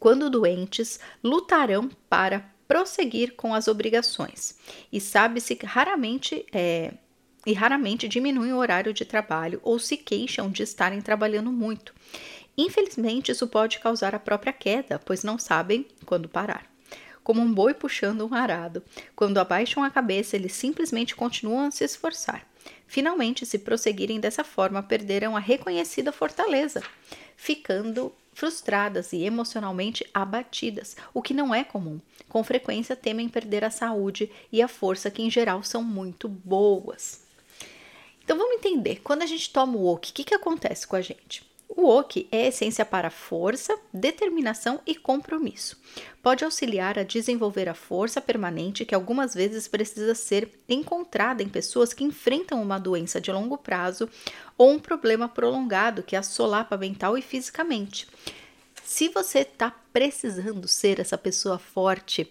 Quando 0.00 0.28
doentes, 0.28 0.98
lutarão 1.22 1.88
para 2.08 2.44
prosseguir 2.66 3.36
com 3.36 3.54
as 3.54 3.68
obrigações 3.68 4.56
e 4.92 5.00
sabe-se 5.00 5.56
raramente 5.62 6.44
é, 6.52 6.94
e 7.46 7.52
raramente 7.52 8.08
diminuem 8.08 8.52
o 8.52 8.58
horário 8.58 8.92
de 8.92 9.04
trabalho 9.04 9.60
ou 9.62 9.78
se 9.78 9.96
queixam 9.96 10.50
de 10.50 10.62
estarem 10.62 11.00
trabalhando 11.00 11.50
muito. 11.50 11.94
Infelizmente, 12.62 13.32
isso 13.32 13.46
pode 13.46 13.78
causar 13.78 14.14
a 14.14 14.18
própria 14.18 14.52
queda, 14.52 14.98
pois 14.98 15.24
não 15.24 15.38
sabem 15.38 15.86
quando 16.04 16.28
parar. 16.28 16.70
Como 17.24 17.40
um 17.40 17.50
boi 17.50 17.72
puxando 17.72 18.26
um 18.26 18.34
arado, 18.34 18.82
quando 19.16 19.38
abaixam 19.38 19.82
a 19.82 19.90
cabeça, 19.90 20.36
eles 20.36 20.52
simplesmente 20.52 21.16
continuam 21.16 21.68
a 21.68 21.70
se 21.70 21.84
esforçar. 21.84 22.46
Finalmente, 22.86 23.46
se 23.46 23.58
prosseguirem 23.58 24.20
dessa 24.20 24.44
forma, 24.44 24.82
perderão 24.82 25.34
a 25.34 25.40
reconhecida 25.40 26.12
fortaleza, 26.12 26.82
ficando 27.34 28.12
frustradas 28.34 29.14
e 29.14 29.22
emocionalmente 29.24 30.06
abatidas, 30.12 30.96
o 31.14 31.22
que 31.22 31.32
não 31.32 31.54
é 31.54 31.64
comum. 31.64 31.98
Com 32.28 32.44
frequência 32.44 32.94
temem 32.94 33.28
perder 33.28 33.64
a 33.64 33.70
saúde 33.70 34.30
e 34.52 34.60
a 34.60 34.68
força, 34.68 35.10
que 35.10 35.22
em 35.22 35.30
geral 35.30 35.62
são 35.62 35.82
muito 35.82 36.28
boas. 36.28 37.22
Então 38.22 38.36
vamos 38.36 38.56
entender: 38.56 39.00
quando 39.02 39.22
a 39.22 39.26
gente 39.26 39.50
toma 39.50 39.78
o 39.78 39.94
o 39.94 39.96
que, 39.96 40.24
que 40.24 40.34
acontece 40.34 40.86
com 40.86 40.96
a 40.96 41.00
gente? 41.00 41.49
O 41.80 41.88
oki 41.88 42.28
é 42.30 42.48
essência 42.48 42.84
para 42.84 43.08
força, 43.08 43.74
determinação 43.90 44.82
e 44.86 44.94
compromisso. 44.94 45.78
Pode 46.22 46.44
auxiliar 46.44 46.98
a 46.98 47.02
desenvolver 47.02 47.70
a 47.70 47.74
força 47.74 48.20
permanente 48.20 48.84
que 48.84 48.94
algumas 48.94 49.32
vezes 49.32 49.66
precisa 49.66 50.14
ser 50.14 50.60
encontrada 50.68 51.42
em 51.42 51.48
pessoas 51.48 51.94
que 51.94 52.04
enfrentam 52.04 52.62
uma 52.62 52.78
doença 52.78 53.18
de 53.18 53.32
longo 53.32 53.56
prazo 53.56 54.10
ou 54.58 54.72
um 54.72 54.78
problema 54.78 55.26
prolongado 55.26 56.02
que 56.02 56.14
assolapa 56.14 56.76
mental 56.76 57.16
e 57.16 57.22
fisicamente. 57.22 58.06
Se 58.84 59.08
você 59.08 59.38
está 59.38 59.74
precisando 59.90 60.68
ser 60.68 61.00
essa 61.00 61.16
pessoa 61.16 61.58
forte, 61.58 62.30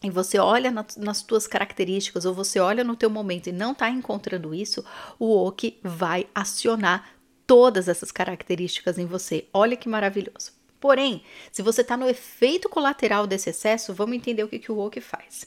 e 0.00 0.10
você 0.10 0.38
olha 0.38 0.70
na, 0.70 0.86
nas 0.98 1.22
tuas 1.22 1.48
características 1.48 2.24
ou 2.24 2.34
você 2.34 2.60
olha 2.60 2.84
no 2.84 2.94
teu 2.94 3.10
momento 3.10 3.48
e 3.48 3.52
não 3.52 3.72
está 3.72 3.90
encontrando 3.90 4.54
isso, 4.54 4.84
o 5.18 5.34
Oki 5.44 5.80
vai 5.82 6.28
acionar 6.32 7.15
todas 7.46 7.88
essas 7.88 8.10
características 8.10 8.98
em 8.98 9.06
você. 9.06 9.46
Olha 9.52 9.76
que 9.76 9.88
maravilhoso. 9.88 10.52
Porém, 10.80 11.22
se 11.50 11.62
você 11.62 11.80
está 11.80 11.96
no 11.96 12.08
efeito 12.08 12.68
colateral 12.68 13.26
desse 13.26 13.50
excesso, 13.50 13.94
vamos 13.94 14.16
entender 14.16 14.44
o 14.44 14.48
que, 14.48 14.58
que 14.58 14.70
o 14.70 14.78
Oki 14.78 15.00
faz. 15.00 15.46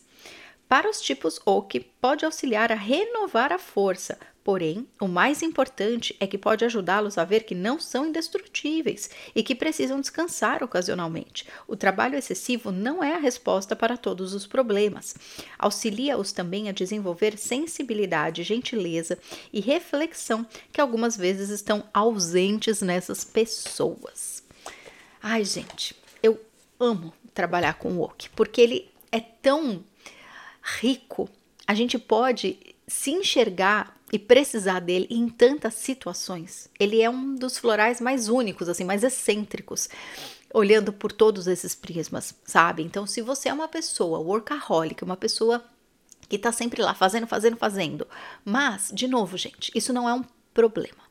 Para 0.68 0.90
os 0.90 1.02
tipos 1.02 1.40
Oki, 1.46 1.80
pode 1.80 2.26
auxiliar 2.26 2.72
a 2.72 2.76
renovar 2.76 3.52
a 3.52 3.58
força, 3.58 4.20
porém, 4.50 4.88
o 5.00 5.08
mais 5.08 5.44
importante 5.44 6.16
é 6.20 6.26
que 6.26 6.36
pode 6.36 6.66
ajudá-los 6.66 7.20
a 7.20 7.24
ver 7.24 7.44
que 7.44 7.54
não 7.54 7.80
são 7.80 8.08
indestrutíveis 8.08 9.08
e 9.36 9.44
que 9.44 9.54
precisam 9.54 10.02
descansar 10.02 10.64
ocasionalmente. 10.64 11.46
O 11.68 11.76
trabalho 11.76 12.18
excessivo 12.18 12.72
não 12.72 13.04
é 13.04 13.14
a 13.14 13.20
resposta 13.20 13.76
para 13.76 13.96
todos 13.96 14.34
os 14.34 14.48
problemas. 14.48 15.16
Auxilia-os 15.60 16.32
também 16.32 16.68
a 16.68 16.72
desenvolver 16.72 17.38
sensibilidade, 17.38 18.42
gentileza 18.42 19.20
e 19.54 19.60
reflexão 19.60 20.44
que 20.74 20.82
algumas 20.82 21.16
vezes 21.16 21.52
estão 21.52 21.84
ausentes 21.94 22.82
nessas 22.82 23.24
pessoas. 23.24 24.44
Ai, 25.22 25.46
gente, 25.46 25.96
eu 26.24 26.42
amo 26.80 27.14
trabalhar 27.36 27.76
com 27.76 27.92
o 27.92 28.02
Oki, 28.02 28.32
porque 28.32 28.62
ele 28.62 28.90
é 29.12 29.20
tão 29.20 29.84
rico, 30.82 31.30
a 31.68 31.76
gente 31.76 32.00
pode 32.00 32.58
se 32.88 33.12
enxergar 33.12 33.99
e 34.12 34.20
precisar 34.20 34.80
dele 34.80 35.08
em 35.10 35.30
tantas 35.30 35.76
situações. 35.76 36.70
Ele 36.80 37.02
é 37.02 37.10
um 37.10 37.36
dos 37.36 37.58
florais 37.58 38.02
mais 38.02 38.30
únicos, 38.30 38.70
assim, 38.70 38.84
mais 38.84 39.04
excêntricos, 39.04 39.90
olhando 40.54 40.92
por 40.92 41.12
todos 41.12 41.48
esses 41.48 41.76
prismas, 41.76 42.36
sabe? 42.44 42.84
Então, 42.84 43.06
se 43.06 43.22
você 43.22 43.50
é 43.50 43.54
uma 43.54 43.68
pessoa 43.68 44.20
workaholic, 44.20 45.04
uma 45.04 45.18
pessoa 45.18 45.64
que 46.28 46.38
tá 46.38 46.52
sempre 46.52 46.82
lá 46.82 46.94
fazendo, 46.94 47.28
fazendo, 47.28 47.58
fazendo, 47.58 48.08
mas, 48.46 48.92
de 48.94 49.08
novo, 49.08 49.38
gente, 49.38 49.72
isso 49.76 49.94
não 49.94 50.08
é 50.08 50.14
um 50.14 50.24
problema. 50.54 51.10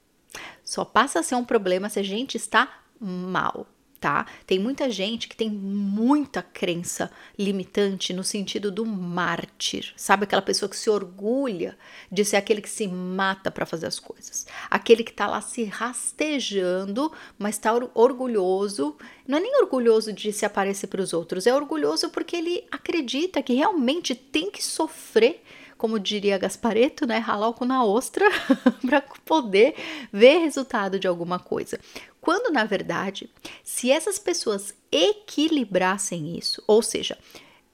Só 0.65 0.85
passa 0.85 1.21
a 1.21 1.23
ser 1.23 1.35
um 1.35 1.45
problema 1.45 1.89
se 1.89 1.99
a 1.99 2.03
gente 2.03 2.37
está 2.37 2.83
mal, 3.01 3.67
tá? 4.01 4.27
Tem 4.47 4.59
muita 4.59 4.89
gente 4.91 5.29
que 5.29 5.37
tem 5.37 5.51
muita 5.51 6.43
crença 6.43 7.11
limitante 7.39 8.13
no 8.13 8.23
sentido 8.23 8.71
do 8.71 8.87
mártir, 8.87 9.93
sabe? 9.97 10.25
Aquela 10.25 10.43
pessoa 10.43 10.69
que 10.69 10.77
se 10.77 10.89
orgulha 10.89 11.77
de 12.11 12.25
ser 12.25 12.37
aquele 12.37 12.61
que 12.61 12.71
se 12.71 12.87
mata 12.87 13.51
para 13.51 13.67
fazer 13.67 13.87
as 13.87 13.99
coisas, 13.99 14.47
aquele 14.71 15.03
que 15.03 15.13
tá 15.13 15.27
lá 15.27 15.41
se 15.41 15.65
rastejando, 15.65 17.13
mas 17.39 17.59
tá 17.59 17.73
orgulhoso, 17.95 18.97
não 19.27 19.39
é 19.39 19.41
nem 19.41 19.57
orgulhoso 19.63 20.13
de 20.13 20.33
se 20.33 20.47
aparecer 20.47 20.87
para 20.87 21.03
os 21.03 21.13
outros, 21.13 21.47
é 21.47 21.55
orgulhoso 21.55 22.11
porque 22.11 22.37
ele 22.37 22.65
acredita 22.71 23.43
que 23.43 23.55
realmente 23.55 24.15
tem 24.15 24.51
que 24.51 24.63
sofrer 24.65 25.43
como 25.79 25.99
diria 25.99 26.37
Gaspareto, 26.37 27.07
né, 27.07 27.19
ralar 27.19 27.49
o 27.49 27.55
cu 27.55 27.65
na 27.65 27.85
ostra 27.85 28.27
para 28.85 29.01
poder 29.25 29.75
ver 30.13 30.39
resultado 30.39 30.99
de 30.99 31.07
alguma 31.07 31.39
coisa. 31.39 31.79
Quando 32.21 32.53
na 32.53 32.65
verdade, 32.65 33.31
se 33.63 33.91
essas 33.91 34.19
pessoas 34.19 34.75
equilibrassem 34.91 36.37
isso, 36.37 36.63
ou 36.67 36.83
seja, 36.83 37.17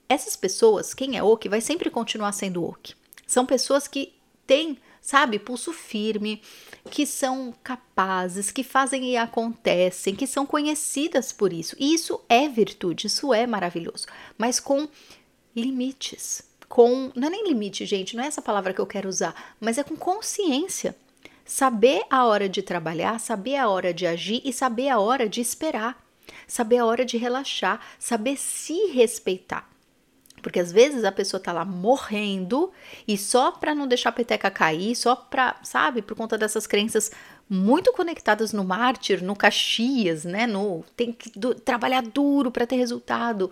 essas 0.09 0.37
pessoas, 0.37 0.93
quem 0.93 1.17
é 1.17 1.23
oque, 1.23 1.49
vai 1.49 1.61
sempre 1.61 1.91
continuar 1.91 2.33
sendo 2.33 2.63
oque. 2.63 2.95
São 3.27 3.47
pessoas 3.47 3.89
que 3.89 4.13
têm, 4.47 4.79
sabe, 5.01 5.39
pulso 5.39 5.73
firme, 5.73 6.43
que 6.91 7.07
são 7.07 7.55
capazes, 7.65 8.51
que 8.51 8.63
fazem 8.63 9.13
e 9.13 9.17
acontecem, 9.17 10.15
que 10.15 10.27
são 10.27 10.45
conhecidas 10.45 11.33
por 11.33 11.53
isso. 11.53 11.75
E 11.79 11.95
isso 11.95 12.21
é 12.29 12.47
virtude, 12.49 13.07
isso 13.07 13.33
é 13.33 13.47
maravilhoso, 13.47 14.07
mas 14.37 14.61
com 14.61 14.87
limites 15.57 16.43
com. 16.69 17.11
Não 17.15 17.29
é 17.29 17.31
nem 17.31 17.49
limite, 17.49 17.87
gente, 17.87 18.17
não 18.17 18.25
é 18.25 18.27
essa 18.27 18.43
palavra 18.43 18.73
que 18.73 18.81
eu 18.81 18.87
quero 18.87 19.09
usar, 19.09 19.55
mas 19.61 19.79
é 19.79 19.83
com 19.83 19.97
consciência. 19.97 20.97
Saber 21.45 22.03
a 22.11 22.25
hora 22.25 22.49
de 22.49 22.63
trabalhar, 22.63 23.21
saber 23.21 23.57
a 23.57 23.69
hora 23.69 23.93
de 23.93 24.07
agir 24.07 24.41
e 24.45 24.53
saber 24.53 24.89
a 24.89 24.99
hora 24.99 25.29
de 25.29 25.41
esperar. 25.41 26.03
Saber 26.47 26.79
a 26.79 26.87
hora 26.87 27.05
de 27.05 27.17
relaxar, 27.17 27.81
saber 27.99 28.37
se 28.39 28.87
respeitar. 28.87 29.69
Porque 30.45 30.61
às 30.61 30.71
vezes 30.71 31.05
a 31.05 31.13
pessoa 31.13 31.41
tá 31.41 31.53
lá 31.53 31.65
morrendo 31.65 32.71
e 33.09 33.17
só 33.17 33.51
para 33.51 33.75
não 33.75 33.87
deixar 33.87 34.11
a 34.11 34.13
peteca 34.13 34.51
cair, 34.51 34.95
só 34.95 35.17
para, 35.17 35.57
sabe, 35.63 36.03
por 36.03 36.15
conta 36.15 36.37
dessas 36.37 36.67
crenças 36.67 37.11
muito 37.49 37.91
conectadas 37.95 38.53
no 38.53 38.63
mártir, 38.63 39.23
no 39.25 39.35
Caxias, 39.35 40.25
né, 40.25 40.47
no 40.47 40.85
tem 40.95 41.13
que 41.13 41.31
do, 41.39 41.55
trabalhar 41.55 42.03
duro 42.03 42.51
para 42.51 42.67
ter 42.67 42.77
resultado. 42.77 43.51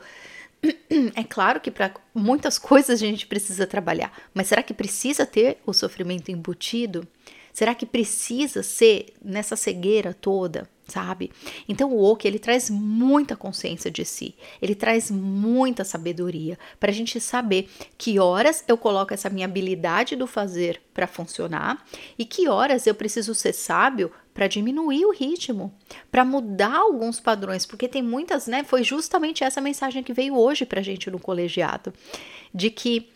É 1.14 1.24
claro 1.24 1.60
que 1.60 1.70
para 1.70 1.92
muitas 2.14 2.58
coisas 2.58 2.90
a 2.90 2.96
gente 2.96 3.26
precisa 3.26 3.66
trabalhar, 3.66 4.12
mas 4.32 4.46
será 4.46 4.62
que 4.62 4.74
precisa 4.74 5.26
ter 5.26 5.58
o 5.66 5.72
sofrimento 5.72 6.30
embutido? 6.30 7.06
Será 7.52 7.74
que 7.74 7.84
precisa 7.84 8.62
ser 8.62 9.12
nessa 9.22 9.56
cegueira 9.56 10.14
toda, 10.14 10.68
sabe? 10.88 11.30
Então 11.68 11.92
o 11.92 12.02
Oki, 12.02 12.26
ele 12.26 12.38
traz 12.38 12.68
muita 12.68 13.36
consciência 13.36 13.90
de 13.90 14.04
si, 14.04 14.34
ele 14.60 14.74
traz 14.74 15.10
muita 15.10 15.84
sabedoria 15.84 16.58
para 16.78 16.90
a 16.90 16.94
gente 16.94 17.20
saber 17.20 17.68
que 17.96 18.18
horas 18.18 18.64
eu 18.66 18.76
coloco 18.76 19.14
essa 19.14 19.30
minha 19.30 19.46
habilidade 19.46 20.16
do 20.16 20.26
fazer 20.26 20.80
para 20.92 21.06
funcionar 21.06 21.84
e 22.18 22.24
que 22.24 22.48
horas 22.48 22.86
eu 22.86 22.94
preciso 22.94 23.34
ser 23.34 23.52
sábio 23.52 24.10
para 24.34 24.46
diminuir 24.46 25.04
o 25.04 25.12
ritmo, 25.12 25.72
para 26.10 26.24
mudar 26.24 26.76
alguns 26.76 27.20
padrões, 27.20 27.66
porque 27.66 27.86
tem 27.86 28.02
muitas, 28.02 28.46
né? 28.46 28.64
Foi 28.64 28.82
justamente 28.82 29.44
essa 29.44 29.60
mensagem 29.60 30.02
que 30.02 30.12
veio 30.12 30.36
hoje 30.36 30.64
para 30.64 30.80
a 30.80 30.82
gente 30.82 31.10
no 31.10 31.18
colegiado, 31.18 31.92
de 32.52 32.70
que 32.70 33.10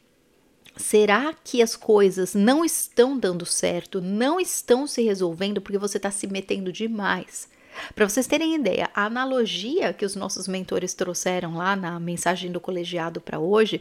será 0.77 1.33
que 1.33 1.63
as 1.63 1.75
coisas 1.75 2.35
não 2.35 2.65
estão 2.65 3.19
dando 3.19 3.47
certo, 3.47 4.01
não 4.01 4.39
estão 4.39 4.87
se 4.87 5.03
resolvendo 5.03 5.61
porque 5.61 5.79
você 5.79 5.97
está 5.97 6.11
se 6.11 6.27
metendo 6.27 6.71
demais? 6.71 7.49
Para 7.95 8.09
vocês 8.09 8.27
terem 8.27 8.55
ideia, 8.55 8.91
a 8.95 9.05
analogia 9.05 9.93
que 9.93 10.05
os 10.05 10.15
nossos 10.15 10.49
mentores 10.49 10.95
trouxeram 10.95 11.57
lá 11.57 11.77
na 11.77 11.99
mensagem 11.99 12.51
do 12.51 12.61
colegiado 12.61 13.21
para 13.21 13.39
hoje 13.39 13.81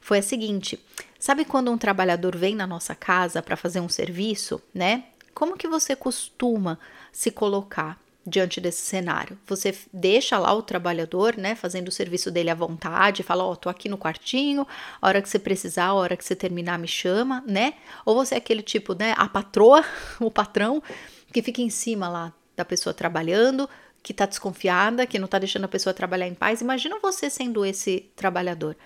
foi 0.00 0.18
a 0.18 0.22
seguinte: 0.22 0.78
sabe 1.18 1.44
quando 1.44 1.70
um 1.70 1.78
trabalhador 1.78 2.36
vem 2.36 2.54
na 2.54 2.66
nossa 2.66 2.94
casa 2.94 3.42
para 3.42 3.56
fazer 3.56 3.80
um 3.80 3.88
serviço, 3.88 4.60
né? 4.74 5.04
Como 5.34 5.56
que 5.56 5.68
você 5.68 5.94
costuma 5.94 6.78
se 7.12 7.30
colocar 7.30 8.00
diante 8.26 8.60
desse 8.60 8.82
cenário? 8.82 9.38
Você 9.46 9.76
deixa 9.92 10.38
lá 10.38 10.52
o 10.54 10.62
trabalhador, 10.62 11.36
né, 11.36 11.54
fazendo 11.54 11.88
o 11.88 11.92
serviço 11.92 12.30
dele 12.30 12.48
à 12.48 12.54
vontade, 12.54 13.22
fala, 13.22 13.44
ó, 13.44 13.52
oh, 13.52 13.56
tô 13.56 13.68
aqui 13.68 13.86
no 13.88 13.98
quartinho, 13.98 14.66
a 15.00 15.06
hora 15.06 15.20
que 15.20 15.28
você 15.28 15.38
precisar, 15.38 15.86
a 15.86 15.94
hora 15.94 16.16
que 16.16 16.24
você 16.24 16.34
terminar, 16.34 16.78
me 16.78 16.88
chama, 16.88 17.44
né? 17.46 17.74
Ou 18.04 18.14
você 18.14 18.34
é 18.34 18.38
aquele 18.38 18.62
tipo, 18.62 18.94
né, 18.94 19.14
a 19.18 19.28
patroa, 19.28 19.84
o 20.18 20.30
patrão, 20.30 20.82
que 21.32 21.42
fica 21.42 21.60
em 21.60 21.68
cima 21.70 22.08
lá 22.08 22.32
da 22.56 22.64
pessoa 22.64 22.94
trabalhando, 22.94 23.68
que 24.02 24.14
tá 24.14 24.24
desconfiada, 24.24 25.06
que 25.06 25.18
não 25.18 25.28
tá 25.28 25.38
deixando 25.38 25.64
a 25.64 25.68
pessoa 25.68 25.92
trabalhar 25.92 26.26
em 26.26 26.34
paz. 26.34 26.60
Imagina 26.60 26.98
você 27.00 27.28
sendo 27.28 27.64
esse 27.64 28.10
trabalhador. 28.16 28.76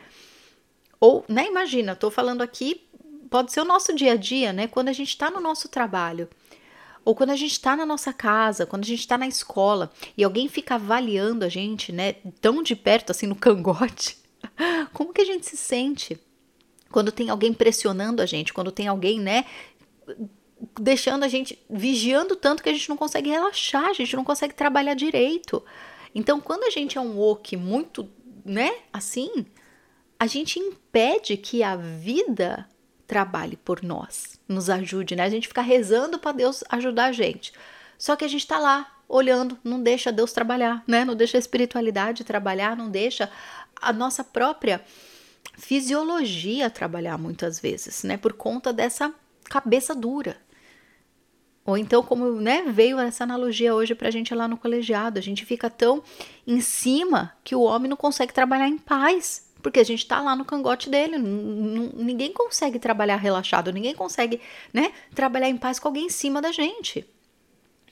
Ou, 0.99 1.25
né, 1.29 1.47
imagina, 1.47 1.95
tô 1.95 2.11
falando 2.11 2.43
aqui, 2.43 2.87
pode 3.31 3.53
ser 3.53 3.61
o 3.61 3.65
nosso 3.65 3.95
dia 3.95 4.13
a 4.13 4.17
dia, 4.17 4.53
né? 4.53 4.67
Quando 4.67 4.89
a 4.89 4.93
gente 4.93 5.17
tá 5.17 5.31
no 5.31 5.41
nosso 5.41 5.69
trabalho 5.69 6.29
ou 7.05 7.15
quando 7.15 7.31
a 7.31 7.37
gente 7.37 7.53
está 7.53 7.75
na 7.75 7.87
nossa 7.87 8.13
casa, 8.13 8.67
quando 8.67 8.85
a 8.85 8.87
gente 8.87 9.01
está 9.01 9.17
na 9.17 9.27
escola 9.27 9.91
e 10.17 10.25
alguém 10.25 10.49
fica 10.49 10.75
avaliando 10.75 11.45
a 11.45 11.49
gente, 11.49 11.93
né, 11.93 12.15
tão 12.41 12.63
de 12.63 12.77
perto 12.77 13.11
assim 13.11 13.27
no 13.27 13.35
cangote, 13.35 14.19
como 14.93 15.13
que 15.13 15.23
a 15.23 15.25
gente 15.25 15.47
se 15.47 15.57
sente? 15.57 16.21
Quando 16.91 17.13
tem 17.13 17.31
alguém 17.31 17.53
pressionando 17.53 18.21
a 18.21 18.27
gente, 18.27 18.53
quando 18.53 18.73
tem 18.73 18.89
alguém, 18.89 19.21
né, 19.21 19.45
deixando 20.79 21.25
a 21.25 21.29
gente, 21.29 21.59
vigiando 21.69 22.37
tanto 22.37 22.63
que 22.63 22.69
a 22.69 22.73
gente 22.73 22.89
não 22.89 22.97
consegue 22.97 23.31
relaxar, 23.31 23.87
a 23.87 23.93
gente 23.93 24.15
não 24.15 24.25
consegue 24.25 24.55
trabalhar 24.55 24.95
direito. 24.95 25.65
Então, 26.15 26.41
quando 26.41 26.65
a 26.65 26.71
gente 26.71 26.99
é 26.99 27.01
um 27.01 27.17
woke 27.17 27.57
muito, 27.57 28.09
né, 28.45 28.75
assim, 28.93 29.47
a 30.19 30.27
gente 30.27 30.59
impede 30.59 31.37
que 31.37 31.63
a 31.63 31.77
vida 31.77 32.69
trabalhe 33.07 33.57
por 33.57 33.83
nós, 33.83 34.39
nos 34.47 34.71
ajude, 34.71 35.17
né? 35.17 35.25
A 35.25 35.31
gente 35.31 35.49
fica 35.49 35.63
rezando 35.63 36.19
para 36.19 36.33
Deus 36.33 36.63
ajudar 36.69 37.07
a 37.07 37.13
gente. 37.13 37.53
Só 37.99 38.15
que 38.15 38.25
a 38.25 38.29
gente 38.29 38.47
tá 38.47 38.59
lá 38.59 38.99
olhando, 39.09 39.59
não 39.65 39.83
deixa 39.83 40.13
Deus 40.13 40.33
trabalhar, 40.33 40.85
né? 40.87 41.05
Não 41.05 41.17
deixa 41.17 41.37
a 41.37 41.41
espiritualidade 41.41 42.23
trabalhar, 42.23 42.77
não 42.77 42.89
deixa 42.89 43.29
a 43.81 43.93
nossa 43.93 44.23
própria 44.23 44.81
fisiologia 45.59 46.71
trabalhar 46.71 47.19
muitas 47.19 47.59
vezes, 47.59 48.05
né? 48.05 48.17
Por 48.17 48.33
conta 48.33 48.73
dessa 48.73 49.13
cabeça 49.45 49.95
dura. 49.95 50.37
Ou 51.71 51.79
então, 51.79 52.03
como 52.03 52.33
né, 52.41 52.63
veio 52.67 52.99
essa 52.99 53.23
analogia 53.23 53.73
hoje 53.75 53.95
para 53.95 54.09
a 54.09 54.11
gente 54.11 54.35
lá 54.35 54.49
no 54.49 54.57
colegiado, 54.57 55.19
a 55.19 55.23
gente 55.23 55.45
fica 55.45 55.71
tão 55.71 56.03
em 56.45 56.61
cima 56.61 57.33
que 57.45 57.55
o 57.55 57.61
homem 57.61 57.89
não 57.89 57.97
consegue 57.97 58.33
trabalhar 58.33 58.69
em 58.69 58.77
paz, 58.77 59.49
porque 59.63 59.79
a 59.79 59.85
gente 59.85 60.01
está 60.01 60.21
lá 60.21 60.35
no 60.35 60.45
cangote 60.45 60.91
dele. 60.91 61.17
ninguém 61.17 62.33
consegue 62.33 62.81
trabalhar 62.81 63.17
relaxado, 63.17 63.73
ninguém 63.73 63.95
consegue 63.95 64.41
né, 64.73 64.93
trabalhar 65.15 65.49
em 65.49 65.57
paz 65.57 65.79
com 65.79 65.87
alguém 65.87 66.07
em 66.07 66.11
cima 66.11 66.43
da 66.43 66.51
gente. 66.51 67.07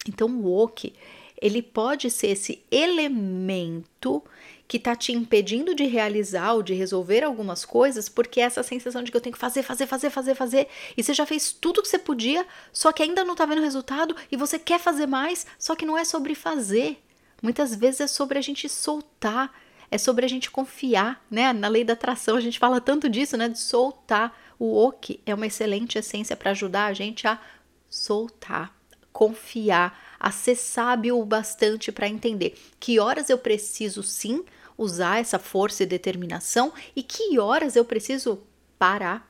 Então, 0.08 0.28
o 0.28 0.42
woke, 0.42 0.94
ele 1.40 1.62
pode 1.62 2.11
ser 2.11 2.28
esse 2.28 2.62
elemento 2.71 4.23
que 4.66 4.76
está 4.76 4.95
te 4.95 5.12
impedindo 5.12 5.75
de 5.75 5.85
realizar 5.87 6.52
ou 6.52 6.62
de 6.62 6.75
resolver 6.75 7.25
algumas 7.25 7.64
coisas, 7.64 8.09
porque 8.09 8.40
é 8.40 8.45
essa 8.45 8.62
sensação 8.62 9.02
de 9.02 9.11
que 9.11 9.16
eu 9.16 9.21
tenho 9.21 9.33
que 9.33 9.40
fazer, 9.40 9.62
fazer, 9.62 9.87
fazer, 9.87 10.11
fazer, 10.11 10.35
fazer, 10.35 10.68
e 10.97 11.02
você 11.02 11.14
já 11.14 11.25
fez 11.25 11.52
tudo 11.52 11.80
que 11.80 11.88
você 11.88 11.99
podia, 11.99 12.47
só 12.73 12.92
que 12.92 13.02
ainda 13.02 13.25
não 13.25 13.33
está 13.33 13.47
vendo 13.47 13.62
resultado 13.62 14.14
e 14.30 14.37
você 14.37 14.59
quer 14.59 14.78
fazer 14.78 15.07
mais, 15.07 15.47
só 15.59 15.75
que 15.75 15.87
não 15.87 15.97
é 15.97 16.04
sobre 16.04 16.35
fazer. 16.35 17.02
Muitas 17.42 17.75
vezes 17.75 18.00
é 18.00 18.07
sobre 18.07 18.38
a 18.38 18.42
gente 18.42 18.68
soltar, 18.68 19.52
é 19.90 19.97
sobre 19.97 20.26
a 20.26 20.28
gente 20.28 20.50
confiar, 20.50 21.25
né? 21.30 21.52
Na 21.52 21.68
lei 21.68 21.85
da 21.85 21.95
atração 21.95 22.37
a 22.37 22.40
gente 22.40 22.59
fala 22.59 22.80
tanto 22.80 23.09
disso, 23.09 23.37
né? 23.37 23.49
De 23.49 23.59
soltar. 23.59 24.37
O 24.59 24.76
ok 24.85 25.21
é 25.25 25.33
uma 25.33 25.47
excelente 25.47 25.97
essência 25.97 26.37
para 26.37 26.50
ajudar 26.50 26.87
a 26.87 26.92
gente 26.92 27.28
a 27.28 27.40
soltar, 27.88 28.76
confiar, 29.12 30.07
a 30.18 30.30
ser 30.30 30.56
sábio 30.56 31.18
o 31.18 31.25
bastante 31.25 31.92
para 31.92 32.08
entender 32.08 32.58
que 32.80 32.98
horas 32.98 33.30
eu 33.30 33.38
preciso 33.38 34.02
sim 34.02 34.44
usar 34.76 35.20
essa 35.20 35.38
força 35.38 35.82
e 35.82 35.87
determinação 35.87 36.72
e 36.94 37.02
que 37.02 37.38
horas 37.38 37.76
eu 37.76 37.84
preciso 37.84 38.40
parar, 38.78 39.28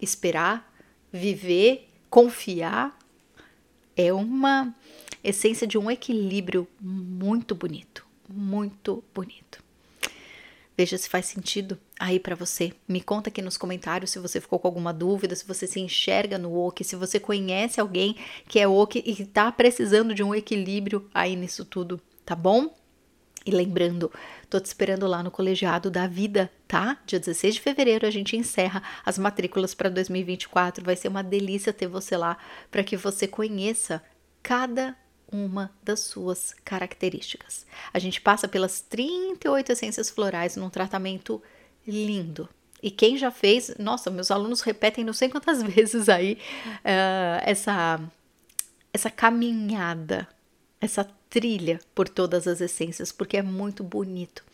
esperar, 0.00 0.70
viver, 1.10 1.88
confiar. 2.10 2.98
É 3.96 4.12
uma 4.12 4.74
essência 5.24 5.66
de 5.66 5.78
um 5.78 5.90
equilíbrio 5.90 6.66
muito 6.80 7.54
bonito, 7.54 8.06
muito 8.28 9.02
bonito. 9.14 9.62
Veja 10.82 10.98
se 10.98 11.08
faz 11.08 11.26
sentido 11.26 11.78
aí 11.96 12.18
para 12.18 12.34
você. 12.34 12.72
Me 12.88 13.00
conta 13.00 13.30
aqui 13.30 13.40
nos 13.40 13.56
comentários 13.56 14.10
se 14.10 14.18
você 14.18 14.40
ficou 14.40 14.58
com 14.58 14.66
alguma 14.66 14.92
dúvida, 14.92 15.36
se 15.36 15.46
você 15.46 15.64
se 15.64 15.78
enxerga 15.78 16.36
no 16.36 16.52
OK, 16.58 16.84
se 16.84 16.96
você 16.96 17.20
conhece 17.20 17.80
alguém 17.80 18.16
que 18.48 18.58
é 18.58 18.66
OK 18.66 19.00
e 19.06 19.12
está 19.12 19.52
precisando 19.52 20.12
de 20.12 20.24
um 20.24 20.34
equilíbrio 20.34 21.08
aí 21.14 21.36
nisso 21.36 21.64
tudo, 21.64 22.02
tá 22.26 22.34
bom? 22.34 22.74
E 23.46 23.52
lembrando, 23.52 24.10
tô 24.50 24.58
te 24.58 24.64
esperando 24.64 25.06
lá 25.06 25.22
no 25.22 25.30
colegiado 25.30 25.88
da 25.88 26.08
vida, 26.08 26.50
tá? 26.66 26.98
Dia 27.06 27.20
16 27.20 27.54
de 27.54 27.60
fevereiro 27.60 28.04
a 28.04 28.10
gente 28.10 28.36
encerra 28.36 28.82
as 29.06 29.16
matrículas 29.16 29.74
para 29.74 29.88
2024. 29.88 30.84
Vai 30.84 30.96
ser 30.96 31.06
uma 31.06 31.22
delícia 31.22 31.72
ter 31.72 31.86
você 31.86 32.16
lá 32.16 32.36
para 32.72 32.82
que 32.82 32.96
você 32.96 33.28
conheça 33.28 34.02
cada 34.42 34.96
uma 35.32 35.72
das 35.82 36.00
suas 36.00 36.54
características. 36.64 37.66
A 37.92 37.98
gente 37.98 38.20
passa 38.20 38.46
pelas 38.46 38.80
38 38.82 39.72
essências 39.72 40.10
florais 40.10 40.56
num 40.56 40.70
tratamento 40.70 41.42
lindo. 41.86 42.48
E 42.82 42.90
quem 42.90 43.16
já 43.16 43.30
fez, 43.30 43.74
nossa, 43.78 44.10
meus 44.10 44.30
alunos 44.30 44.60
repetem 44.60 45.04
não 45.04 45.12
sei 45.12 45.28
quantas 45.28 45.62
vezes 45.64 46.08
aí 46.08 46.38
uh, 46.84 47.42
essa, 47.44 48.00
essa 48.92 49.10
caminhada 49.10 50.28
essa 50.82 51.08
trilha 51.30 51.80
por 51.94 52.08
todas 52.08 52.48
as 52.48 52.60
essências, 52.60 53.12
porque 53.12 53.36
é 53.36 53.42
muito 53.42 53.84
bonito. 53.84 54.44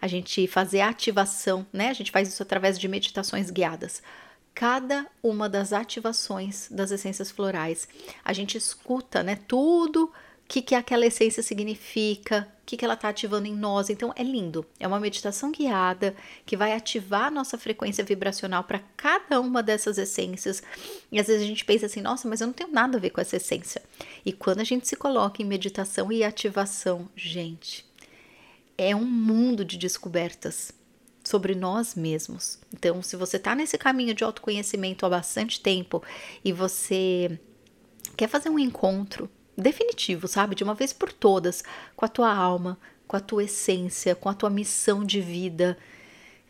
A 0.00 0.08
gente 0.08 0.46
fazer 0.46 0.80
ativação, 0.80 1.66
né? 1.72 1.90
A 1.90 1.92
gente 1.92 2.10
faz 2.10 2.28
isso 2.28 2.42
através 2.42 2.78
de 2.78 2.88
meditações 2.88 3.50
guiadas. 3.50 4.02
Cada 4.54 5.06
uma 5.22 5.48
das 5.48 5.72
ativações 5.72 6.68
das 6.70 6.90
essências 6.90 7.30
florais, 7.30 7.88
a 8.24 8.32
gente 8.32 8.58
escuta, 8.58 9.22
né? 9.22 9.38
Tudo 9.46 10.12
que, 10.48 10.62
que 10.62 10.74
aquela 10.74 11.04
essência 11.04 11.42
significa, 11.42 12.48
o 12.62 12.66
que, 12.66 12.76
que 12.76 12.84
ela 12.84 12.94
está 12.94 13.10
ativando 13.10 13.46
em 13.46 13.54
nós. 13.54 13.90
Então 13.90 14.12
é 14.16 14.22
lindo. 14.22 14.64
É 14.80 14.88
uma 14.88 14.98
meditação 14.98 15.52
guiada 15.52 16.16
que 16.46 16.56
vai 16.56 16.72
ativar 16.72 17.24
a 17.24 17.30
nossa 17.30 17.58
frequência 17.58 18.02
vibracional 18.02 18.64
para 18.64 18.80
cada 18.96 19.40
uma 19.40 19.62
dessas 19.62 19.98
essências. 19.98 20.62
E 21.12 21.20
às 21.20 21.26
vezes 21.26 21.42
a 21.42 21.46
gente 21.46 21.66
pensa 21.66 21.84
assim, 21.84 22.00
nossa, 22.00 22.26
mas 22.26 22.40
eu 22.40 22.46
não 22.46 22.54
tenho 22.54 22.72
nada 22.72 22.96
a 22.96 23.00
ver 23.00 23.10
com 23.10 23.20
essa 23.20 23.36
essência. 23.36 23.82
E 24.24 24.32
quando 24.32 24.60
a 24.60 24.64
gente 24.64 24.88
se 24.88 24.96
coloca 24.96 25.42
em 25.42 25.44
meditação 25.44 26.10
e 26.10 26.24
ativação, 26.24 27.10
gente, 27.14 27.86
é 28.78 28.96
um 28.96 29.04
mundo 29.04 29.66
de 29.66 29.76
descobertas 29.76 30.72
sobre 31.28 31.54
nós 31.54 31.94
mesmos. 31.94 32.58
Então, 32.74 33.02
se 33.02 33.16
você 33.16 33.36
está 33.36 33.54
nesse 33.54 33.76
caminho 33.76 34.14
de 34.14 34.24
autoconhecimento 34.24 35.04
há 35.04 35.10
bastante 35.10 35.60
tempo 35.60 36.02
e 36.44 36.52
você 36.52 37.38
quer 38.16 38.28
fazer 38.28 38.48
um 38.48 38.58
encontro 38.58 39.30
definitivo, 39.56 40.26
sabe? 40.26 40.54
De 40.54 40.64
uma 40.64 40.74
vez 40.74 40.92
por 40.92 41.12
todas, 41.12 41.62
com 41.94 42.04
a 42.04 42.08
tua 42.08 42.34
alma, 42.34 42.78
com 43.06 43.16
a 43.16 43.20
tua 43.20 43.44
essência, 43.44 44.14
com 44.14 44.28
a 44.28 44.34
tua 44.34 44.48
missão 44.48 45.04
de 45.04 45.20
vida. 45.20 45.76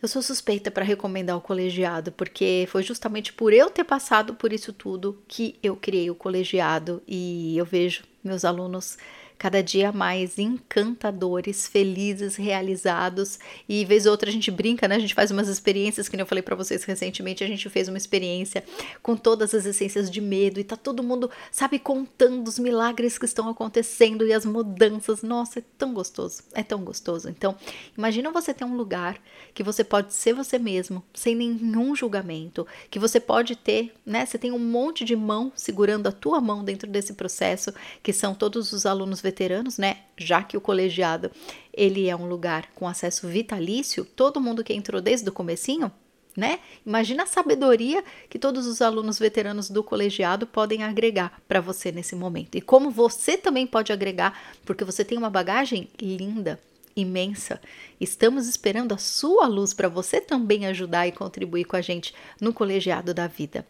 Eu 0.01 0.07
sou 0.07 0.21
suspeita 0.21 0.71
para 0.71 0.85
recomendar 0.85 1.35
o 1.35 1.41
colegiado, 1.41 2.11
porque 2.11 2.65
foi 2.69 2.83
justamente 2.83 3.33
por 3.33 3.51
eu 3.51 3.69
ter 3.69 3.83
passado 3.83 4.33
por 4.33 4.53
isso 4.53 4.71
tudo 4.71 5.21
que 5.27 5.59
eu 5.61 5.75
criei 5.75 6.09
o 6.09 6.15
colegiado 6.15 7.03
e 7.05 7.57
eu 7.57 7.65
vejo 7.65 8.03
meus 8.23 8.45
alunos 8.45 8.97
cada 9.39 9.63
dia 9.63 9.93
mais 9.93 10.37
encantadores, 10.37 11.65
felizes, 11.65 12.35
realizados. 12.35 13.39
E 13.67 13.85
vez 13.85 14.05
ou 14.05 14.11
outra 14.11 14.29
a 14.29 14.33
gente 14.33 14.51
brinca, 14.51 14.85
né? 14.85 14.97
A 14.97 14.99
gente 14.99 15.15
faz 15.15 15.31
umas 15.31 15.47
experiências, 15.47 16.09
que 16.09 16.19
eu 16.19 16.25
falei 16.25 16.41
para 16.41 16.57
vocês 16.57 16.83
recentemente, 16.83 17.41
a 17.41 17.47
gente 17.47 17.69
fez 17.69 17.87
uma 17.87 17.97
experiência 17.97 18.63
com 19.01 19.15
todas 19.15 19.55
as 19.55 19.65
essências 19.65 20.11
de 20.11 20.19
medo 20.19 20.59
e 20.59 20.63
tá 20.65 20.75
todo 20.75 21.01
mundo, 21.01 21.31
sabe, 21.49 21.79
contando 21.79 22.45
os 22.45 22.59
milagres 22.59 23.17
que 23.17 23.23
estão 23.23 23.47
acontecendo 23.47 24.27
e 24.27 24.33
as 24.33 24.43
mudanças. 24.45 25.23
Nossa, 25.23 25.59
é 25.59 25.63
tão 25.77 25.93
gostoso, 25.93 26.43
é 26.53 26.61
tão 26.61 26.83
gostoso. 26.83 27.29
Então, 27.29 27.55
imagina 27.97 28.31
você 28.31 28.53
ter 28.53 28.65
um 28.65 28.75
lugar 28.75 29.17
que 29.53 29.63
você 29.63 29.85
pode 29.85 30.13
ser 30.13 30.33
você 30.33 30.59
mesmo, 30.59 31.01
sem 31.13 31.33
nenhum 31.33 31.95
julgamento, 31.95 32.67
que 32.91 32.99
você 32.99 33.21
pode 33.21 33.55
ter, 33.55 33.93
né? 34.05 34.25
Você 34.25 34.37
tem 34.37 34.51
um 34.51 34.59
monte 34.59 35.05
de 35.05 35.15
mão 35.15 35.49
segurando 35.55 36.07
a 36.07 36.11
tua 36.11 36.41
mão 36.41 36.61
dentro 36.61 36.89
desse 36.89 37.13
processo, 37.13 37.73
que 38.03 38.11
são 38.11 38.35
todos 38.35 38.73
os 38.73 38.85
alunos 38.85 39.21
veteranos, 39.29 39.77
né? 39.77 39.97
Já 40.17 40.41
que 40.41 40.57
o 40.57 40.61
colegiado 40.61 41.31
ele 41.71 42.09
é 42.09 42.15
um 42.15 42.27
lugar 42.27 42.71
com 42.73 42.87
acesso 42.87 43.27
vitalício, 43.27 44.03
todo 44.03 44.41
mundo 44.41 44.63
que 44.63 44.73
entrou 44.73 44.99
desde 44.99 45.29
o 45.29 45.31
comecinho, 45.31 45.91
né? 46.35 46.59
Imagina 46.85 47.23
a 47.23 47.27
sabedoria 47.27 48.03
que 48.27 48.39
todos 48.39 48.65
os 48.65 48.81
alunos 48.81 49.19
veteranos 49.19 49.69
do 49.69 49.83
colegiado 49.83 50.47
podem 50.47 50.83
agregar 50.83 51.39
para 51.47 51.61
você 51.61 51.91
nesse 51.91 52.15
momento. 52.15 52.55
E 52.55 52.61
como 52.61 52.89
você 52.89 53.37
também 53.37 53.67
pode 53.67 53.93
agregar, 53.93 54.37
porque 54.65 54.83
você 54.83 55.05
tem 55.05 55.17
uma 55.17 55.29
bagagem 55.29 55.87
linda, 56.01 56.59
imensa. 56.95 57.61
Estamos 57.99 58.47
esperando 58.47 58.93
a 58.93 58.97
sua 58.97 59.47
luz 59.47 59.73
para 59.73 59.87
você 59.87 60.19
também 60.19 60.65
ajudar 60.65 61.07
e 61.07 61.11
contribuir 61.11 61.65
com 61.65 61.75
a 61.75 61.81
gente 61.81 62.13
no 62.41 62.53
colegiado 62.53 63.13
da 63.13 63.27
vida. 63.27 63.65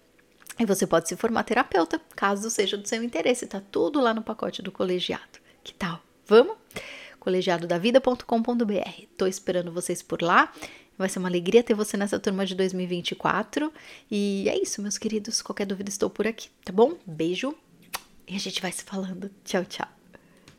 E 0.60 0.65
você 0.65 0.86
pode 0.86 1.08
se 1.08 1.15
formar 1.15 1.43
terapeuta, 1.43 2.02
caso 2.15 2.50
seja 2.50 2.78
do 2.78 2.88
seu 2.88 3.02
interesse, 3.02 3.48
tá 3.48 3.62
tudo 3.72 4.02
lá 4.02 4.13
no 4.13 4.22
pacote 4.22 4.62
do 4.62 4.72
colegiado. 4.72 5.38
Que 5.63 5.74
tal? 5.74 6.02
Vamos? 6.26 6.58
colegiadodavida.com.br. 7.19 9.04
Tô 9.17 9.28
esperando 9.28 9.72
vocês 9.72 10.02
por 10.02 10.22
lá. 10.22 10.52
Vai 10.98 11.08
ser 11.08 11.19
uma 11.19 11.30
alegria 11.30 11.63
ter 11.63 11.74
você 11.74 11.95
nessa 11.95 12.19
turma 12.19 12.45
de 12.45 12.56
2024. 12.56 13.72
E 14.10 14.45
é 14.50 14.62
isso, 14.62 14.82
meus 14.82 14.98
queridos. 14.98 15.41
Qualquer 15.41 15.65
dúvida, 15.65 15.89
estou 15.89 16.10
por 16.10 16.28
aqui, 16.28 16.50
tá 16.63 16.74
bom? 16.74 16.93
Beijo 17.06 17.56
e 18.28 18.36
a 18.36 18.39
gente 18.39 18.62
vai 18.62 18.72
se 18.72 18.84
falando. 18.84 19.32
Tchau, 19.43 19.65
tchau. 19.65 19.99